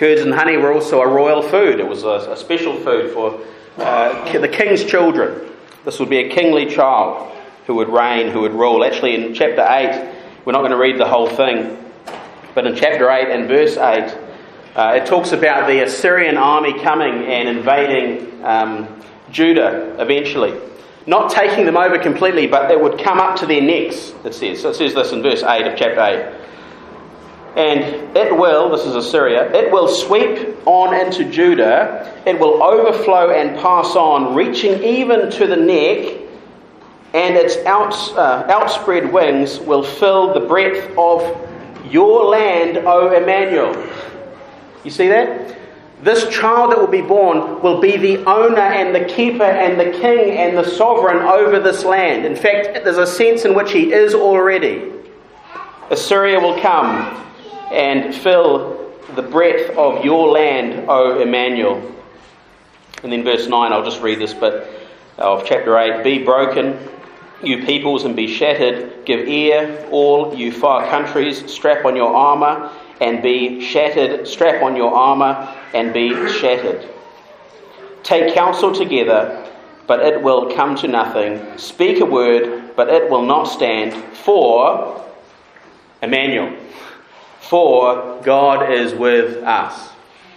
[0.01, 1.79] Curds and honey were also a royal food.
[1.79, 3.39] It was a, a special food for
[3.77, 5.47] uh, the king's children.
[5.85, 7.31] This would be a kingly child
[7.67, 8.83] who would reign, who would rule.
[8.83, 10.11] Actually, in chapter 8,
[10.43, 11.77] we're not going to read the whole thing,
[12.55, 14.17] but in chapter 8 and verse 8,
[14.75, 20.59] uh, it talks about the Assyrian army coming and invading um, Judah eventually.
[21.05, 24.63] Not taking them over completely, but they would come up to their necks, it says.
[24.63, 26.40] So it says this in verse 8 of chapter 8.
[27.55, 33.31] And it will, this is Assyria, it will sweep on into Judah, it will overflow
[33.31, 36.17] and pass on, reaching even to the neck,
[37.13, 41.21] and its uh, outspread wings will fill the breadth of
[41.91, 43.75] your land, O Emmanuel.
[44.85, 45.57] You see that?
[46.01, 49.99] This child that will be born will be the owner and the keeper and the
[49.99, 52.25] king and the sovereign over this land.
[52.25, 54.89] In fact, there's a sense in which he is already.
[55.91, 57.21] Assyria will come
[57.71, 61.95] and fill the breadth of your land, O Emmanuel.
[63.03, 64.67] And then verse 9, I'll just read this bit
[65.17, 66.03] uh, of chapter 8.
[66.03, 66.77] Be broken,
[67.41, 69.05] you peoples, and be shattered.
[69.05, 71.51] Give ear, all you far countries.
[71.51, 74.27] Strap on your armour and be shattered.
[74.27, 76.87] Strap on your armour and be shattered.
[78.03, 79.49] Take counsel together,
[79.87, 81.57] but it will come to nothing.
[81.57, 83.93] Speak a word, but it will not stand.
[84.17, 85.03] For
[86.01, 86.55] Emmanuel,
[87.41, 89.89] for God is with us.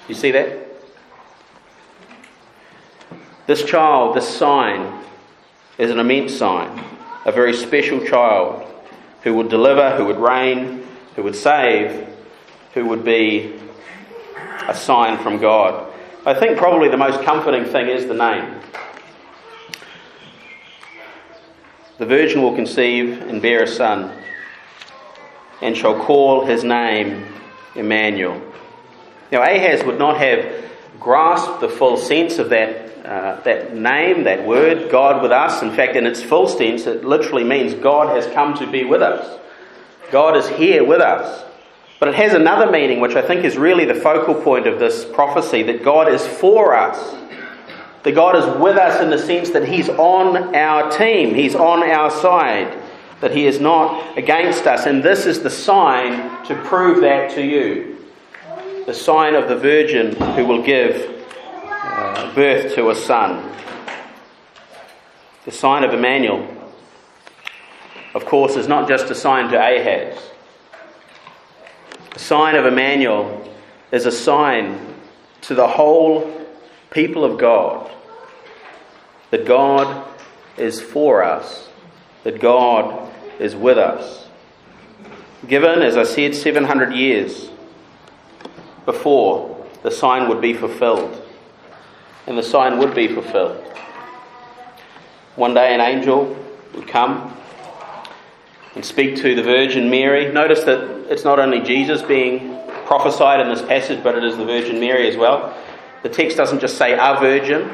[0.08, 0.58] You see that?
[3.46, 5.04] This child, this sign,
[5.78, 6.82] is an immense sign.
[7.24, 8.66] A very special child
[9.22, 12.08] who would deliver, who would reign, who would save,
[12.74, 13.58] who would be
[14.66, 15.92] a sign from God.
[16.26, 18.60] I think probably the most comforting thing is the name.
[21.98, 24.10] The virgin will conceive and bear a son,
[25.64, 27.24] and shall call his name
[27.74, 28.40] Emmanuel.
[29.32, 30.62] Now, Ahaz would not have
[31.00, 35.62] grasped the full sense of that, uh, that name, that word, God with us.
[35.62, 39.00] In fact, in its full sense, it literally means God has come to be with
[39.00, 39.40] us.
[40.12, 41.44] God is here with us.
[41.98, 45.06] But it has another meaning, which I think is really the focal point of this
[45.06, 47.16] prophecy that God is for us.
[48.02, 51.82] That God is with us in the sense that He's on our team, He's on
[51.82, 52.83] our side,
[53.24, 54.84] that He is not against us.
[54.84, 57.96] And this is the sign to prove that to you
[58.84, 61.24] the sign of the virgin who will give
[61.64, 63.50] uh, birth to a son.
[65.46, 66.46] The sign of Emmanuel,
[68.12, 70.18] of course, is not just a sign to Ahaz.
[72.12, 73.50] The sign of Emmanuel
[73.90, 74.94] is a sign
[75.40, 76.46] to the whole
[76.90, 77.90] people of God
[79.30, 80.06] that God
[80.58, 81.70] is for us,
[82.24, 84.28] that God is with us.
[85.48, 87.50] Given, as I said, 700 years
[88.86, 91.20] before the sign would be fulfilled.
[92.26, 93.62] And the sign would be fulfilled.
[95.36, 96.36] One day an angel
[96.74, 97.36] would come
[98.74, 100.32] and speak to the Virgin Mary.
[100.32, 100.80] Notice that
[101.10, 105.08] it's not only Jesus being prophesied in this passage, but it is the Virgin Mary
[105.08, 105.56] as well.
[106.02, 107.70] The text doesn't just say a virgin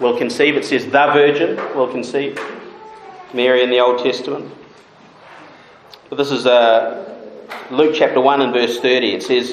[0.00, 2.38] will conceive, it says the virgin will conceive.
[3.32, 4.52] Mary in the Old Testament.
[6.12, 7.08] But this is uh,
[7.70, 9.14] Luke chapter 1 and verse 30.
[9.14, 9.52] It says,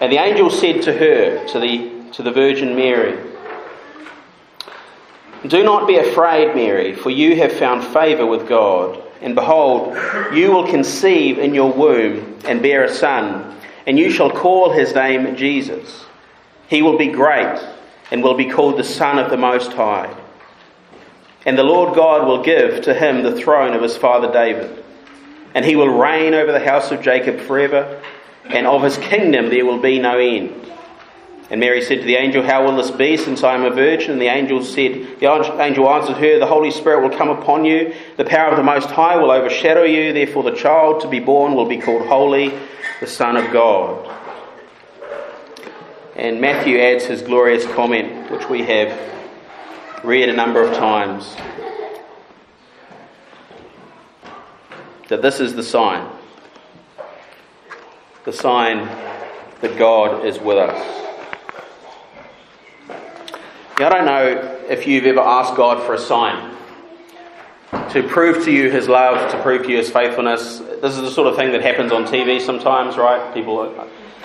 [0.00, 3.18] And the angel said to her, to the, to the Virgin Mary,
[5.48, 9.02] Do not be afraid, Mary, for you have found favour with God.
[9.20, 9.96] And behold,
[10.32, 14.94] you will conceive in your womb and bear a son, and you shall call his
[14.94, 16.04] name Jesus.
[16.68, 17.60] He will be great
[18.12, 20.16] and will be called the Son of the Most High.
[21.44, 24.79] And the Lord God will give to him the throne of his father David,
[25.54, 28.02] and he will reign over the house of Jacob forever,
[28.46, 30.54] and of his kingdom there will be no end.
[31.50, 34.12] And Mary said to the angel, How will this be, since I am a virgin?
[34.12, 35.26] And the angel said, The
[35.60, 38.88] angel answered her, The Holy Spirit will come upon you, the power of the Most
[38.88, 42.56] High will overshadow you, therefore the child to be born will be called Holy,
[43.00, 44.06] the Son of God.
[46.14, 49.10] And Matthew adds his glorious comment, which we have
[50.04, 51.34] read a number of times,
[55.10, 56.10] that this is the sign
[58.24, 58.86] the sign
[59.60, 61.00] that God is with us.
[63.78, 66.54] Now, I don't know if you've ever asked God for a sign
[67.92, 70.58] to prove to you His love, to prove to you His faithfulness.
[70.58, 73.32] This is the sort of thing that happens on TV sometimes, right?
[73.32, 73.74] People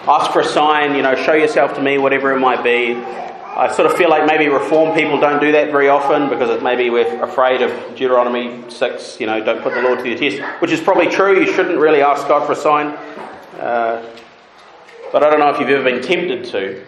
[0.08, 2.94] ask for a sign, you know, show yourself to me, whatever it might be.
[3.58, 6.90] I sort of feel like maybe reform people don't do that very often because maybe
[6.90, 10.72] we're afraid of Deuteronomy 6, you know, don't put the Lord to the test, which
[10.72, 11.40] is probably true.
[11.40, 12.88] You shouldn't really ask God for a sign.
[13.58, 14.06] Uh,
[15.14, 16.84] but I don't know if you've ever been tempted to.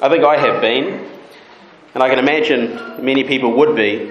[0.00, 1.06] I think I have been.
[1.92, 4.10] And I can imagine many people would be.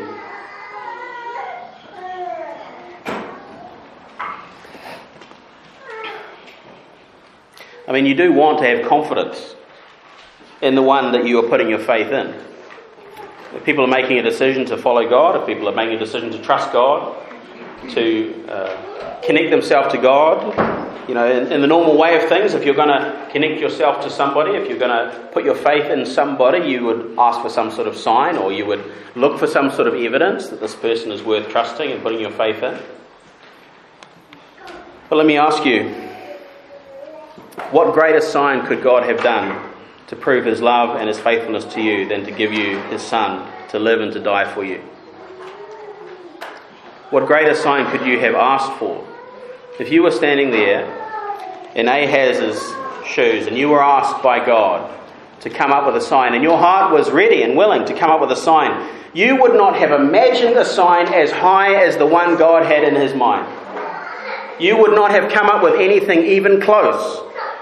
[7.87, 9.55] I mean, you do want to have confidence
[10.61, 12.35] in the one that you are putting your faith in.
[13.53, 16.31] If people are making a decision to follow God, if people are making a decision
[16.31, 17.17] to trust God,
[17.89, 22.53] to uh, connect themselves to God, you know, in, in, the normal way of things,
[22.53, 25.85] if you're going to connect yourself to somebody, if you're going to put your faith
[25.91, 28.83] in somebody, you would ask for some sort of sign or you would
[29.15, 32.31] look for some sort of evidence that this person is worth trusting and putting your
[32.31, 32.79] faith in.
[35.09, 35.89] But let me ask you
[37.71, 39.70] what greater sign could God have done
[40.11, 43.49] to prove his love and his faithfulness to you than to give you his son
[43.69, 44.77] to live and to die for you?
[47.11, 49.07] What greater sign could you have asked for?
[49.79, 50.83] If you were standing there
[51.75, 52.61] in Ahaz's
[53.07, 54.99] shoes and you were asked by God
[55.39, 58.11] to come up with a sign, and your heart was ready and willing to come
[58.11, 62.05] up with a sign, you would not have imagined a sign as high as the
[62.05, 63.47] one God had in his mind.
[64.59, 67.21] You would not have come up with anything even close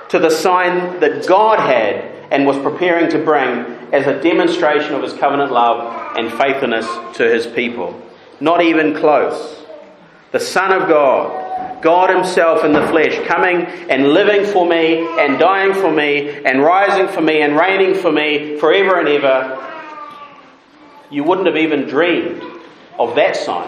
[0.10, 3.60] to the sign that God had and was preparing to bring
[3.94, 8.00] as a demonstration of his covenant love and faithfulness to his people.
[8.40, 9.58] Not even close.
[10.32, 11.50] The Son of God
[11.82, 16.62] God Himself in the flesh, coming and living for me, and dying for me, and
[16.62, 19.66] rising for me, and reigning for me forever and ever,
[21.10, 22.44] you wouldn't have even dreamed
[22.98, 23.68] of that sign.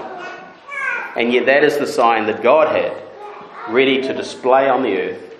[1.16, 3.01] And yet, that is the sign that God had
[3.70, 5.38] ready to display on the earth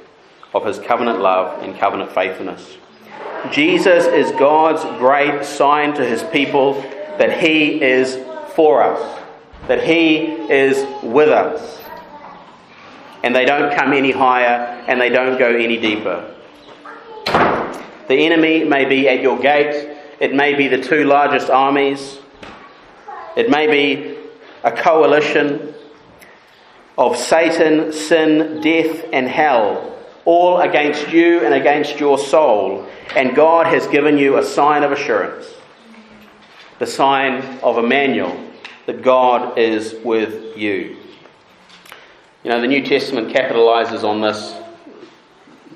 [0.54, 2.78] of His covenant love and covenant faithfulness.
[3.50, 6.74] Jesus is God's great sign to His people
[7.18, 8.16] that He is
[8.56, 9.20] for us,
[9.68, 11.80] that He is with us.
[13.24, 16.34] And they don't come any higher and they don't go any deeper.
[17.26, 22.20] The enemy may be at your gate, it may be the two largest armies,
[23.36, 24.18] it may be
[24.64, 25.74] a coalition
[26.98, 32.88] of Satan, sin, death, and hell, all against you and against your soul.
[33.16, 35.48] And God has given you a sign of assurance
[36.82, 38.36] the sign of Emmanuel,
[38.88, 40.98] that God is with you.
[42.44, 44.56] You know, the New Testament capitalizes on this,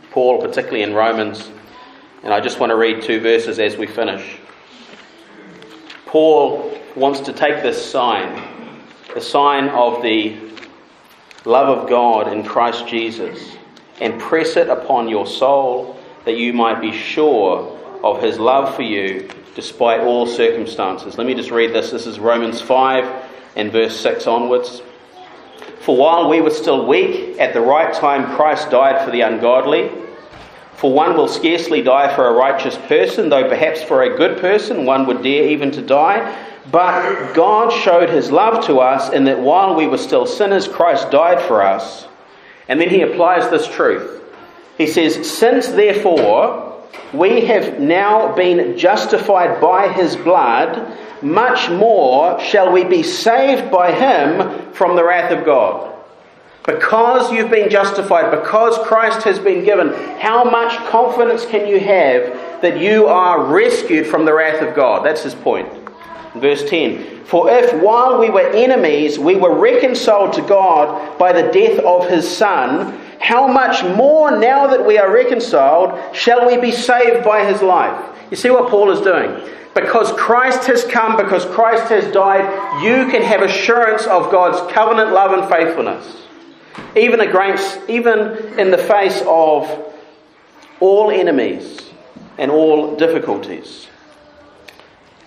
[0.10, 1.52] Paul, particularly in Romans,
[2.24, 4.40] and I just want to read two verses as we finish.
[6.08, 8.42] Paul wants to take this sign,
[9.14, 10.36] the sign of the
[11.46, 13.55] love of God in Christ Jesus,
[14.02, 18.82] and press it upon your soul that you might be sure of his love for
[18.82, 21.18] you despite all circumstances.
[21.18, 21.92] Let me just read this.
[21.92, 23.24] This is Romans 5
[23.56, 24.82] and verse 6 onwards.
[25.80, 29.92] For while we were still weak, at the right time Christ died for the ungodly.
[30.74, 34.86] For one will scarcely die for a righteous person, though perhaps for a good person
[34.86, 36.36] one would dare even to die.
[36.70, 41.12] But God showed his love to us in that while we were still sinners, Christ
[41.12, 42.08] died for us.
[42.68, 44.24] And then he applies this truth.
[44.78, 52.72] He says, Since therefore we have now been justified by his blood, much more shall
[52.72, 55.94] we be saved by him from the wrath of God.
[56.66, 62.62] Because you've been justified, because Christ has been given, how much confidence can you have
[62.62, 65.06] that you are rescued from the wrath of God?
[65.06, 65.85] That's his point.
[66.36, 71.52] Verse 10 For if while we were enemies we were reconciled to God by the
[71.52, 76.72] death of his Son, how much more now that we are reconciled shall we be
[76.72, 78.16] saved by his life?
[78.30, 79.50] You see what Paul is doing?
[79.74, 85.12] Because Christ has come, because Christ has died, you can have assurance of God's covenant
[85.12, 86.24] love and faithfulness.
[86.96, 89.94] Even against, even in the face of
[90.80, 91.82] all enemies
[92.38, 93.88] and all difficulties.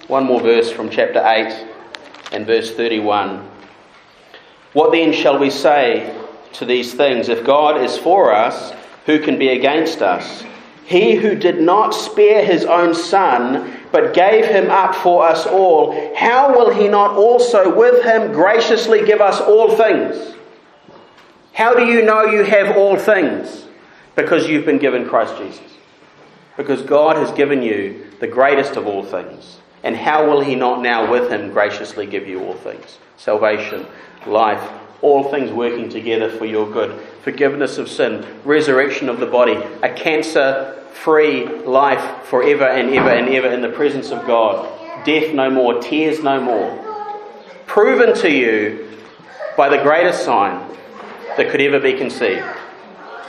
[0.09, 1.67] One more verse from chapter 8
[2.33, 3.47] and verse 31.
[4.73, 6.19] What then shall we say
[6.55, 7.29] to these things?
[7.29, 8.73] If God is for us,
[9.05, 10.45] who can be against us?
[10.87, 16.15] He who did not spare his own son, but gave him up for us all,
[16.17, 20.35] how will he not also with him graciously give us all things?
[21.53, 23.67] How do you know you have all things?
[24.17, 25.61] Because you've been given Christ Jesus.
[26.57, 29.59] Because God has given you the greatest of all things.
[29.83, 32.99] And how will he not now with him graciously give you all things?
[33.16, 33.87] Salvation,
[34.26, 34.70] life,
[35.03, 39.93] all things working together for your good, forgiveness of sin, resurrection of the body, a
[39.93, 44.68] cancer free life forever and ever and ever in the presence of God,
[45.05, 46.85] death no more, tears no more.
[47.66, 48.89] Proven to you
[49.57, 50.68] by the greatest sign
[51.37, 52.45] that could ever be conceived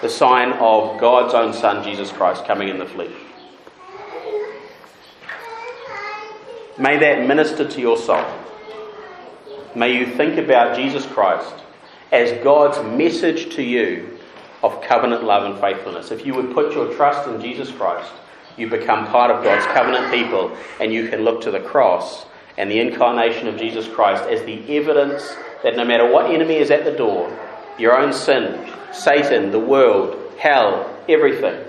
[0.02, 3.12] the sign of God's own Son, Jesus Christ, coming in the flesh.
[6.80, 8.26] May that minister to your soul.
[9.76, 11.54] May you think about Jesus Christ
[12.10, 14.18] as God's message to you
[14.64, 16.10] of covenant love and faithfulness.
[16.10, 18.10] If you would put your trust in Jesus Christ,
[18.58, 22.26] you become part of God's covenant people and you can look to the cross
[22.58, 26.72] and the incarnation of Jesus Christ as the evidence that no matter what enemy is
[26.72, 27.30] at the door,
[27.78, 31.62] your own sin, Satan, the world, hell, everything,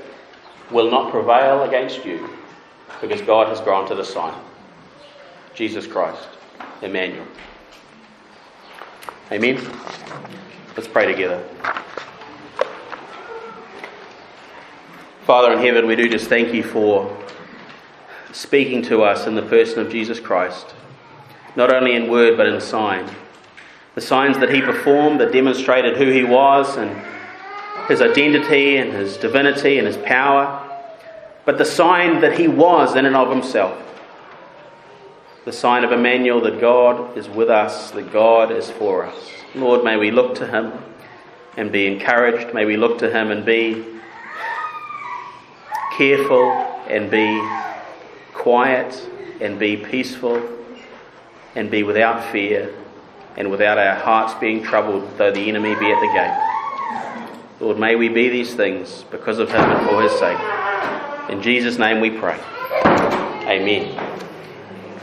[0.71, 2.31] will not prevail against you
[3.01, 4.41] because God has granted a sign.
[5.55, 6.29] Jesus Christ,
[6.83, 7.27] Emmanuel.
[9.33, 9.61] Amen.
[10.77, 11.45] Let's pray together.
[15.25, 17.17] Father in heaven, we do just thank you for
[18.33, 20.75] speaking to us in the person of Jesus Christ,
[21.57, 23.09] not only in word but in sign.
[23.95, 27.01] The signs that he performed that demonstrated who he was and
[27.89, 30.67] his identity and his divinity and his power,
[31.45, 33.90] but the sign that he was in and of himself
[35.51, 39.33] the sign of Emmanuel that God is with us, that God is for us.
[39.57, 40.73] Lord, may we look to Him
[41.57, 42.55] and be encouraged.
[42.55, 43.85] May we look to Him and be
[45.97, 46.53] careful
[46.87, 47.45] and be
[48.33, 48.95] quiet
[49.41, 50.41] and be peaceful
[51.57, 52.73] and be without fear
[53.37, 57.59] and without our hearts being troubled, though the enemy be at the gate.
[57.59, 60.39] Lord, may we be these things because of Him and for His sake.
[61.29, 62.39] In Jesus' name we pray.
[63.49, 64.10] Amen.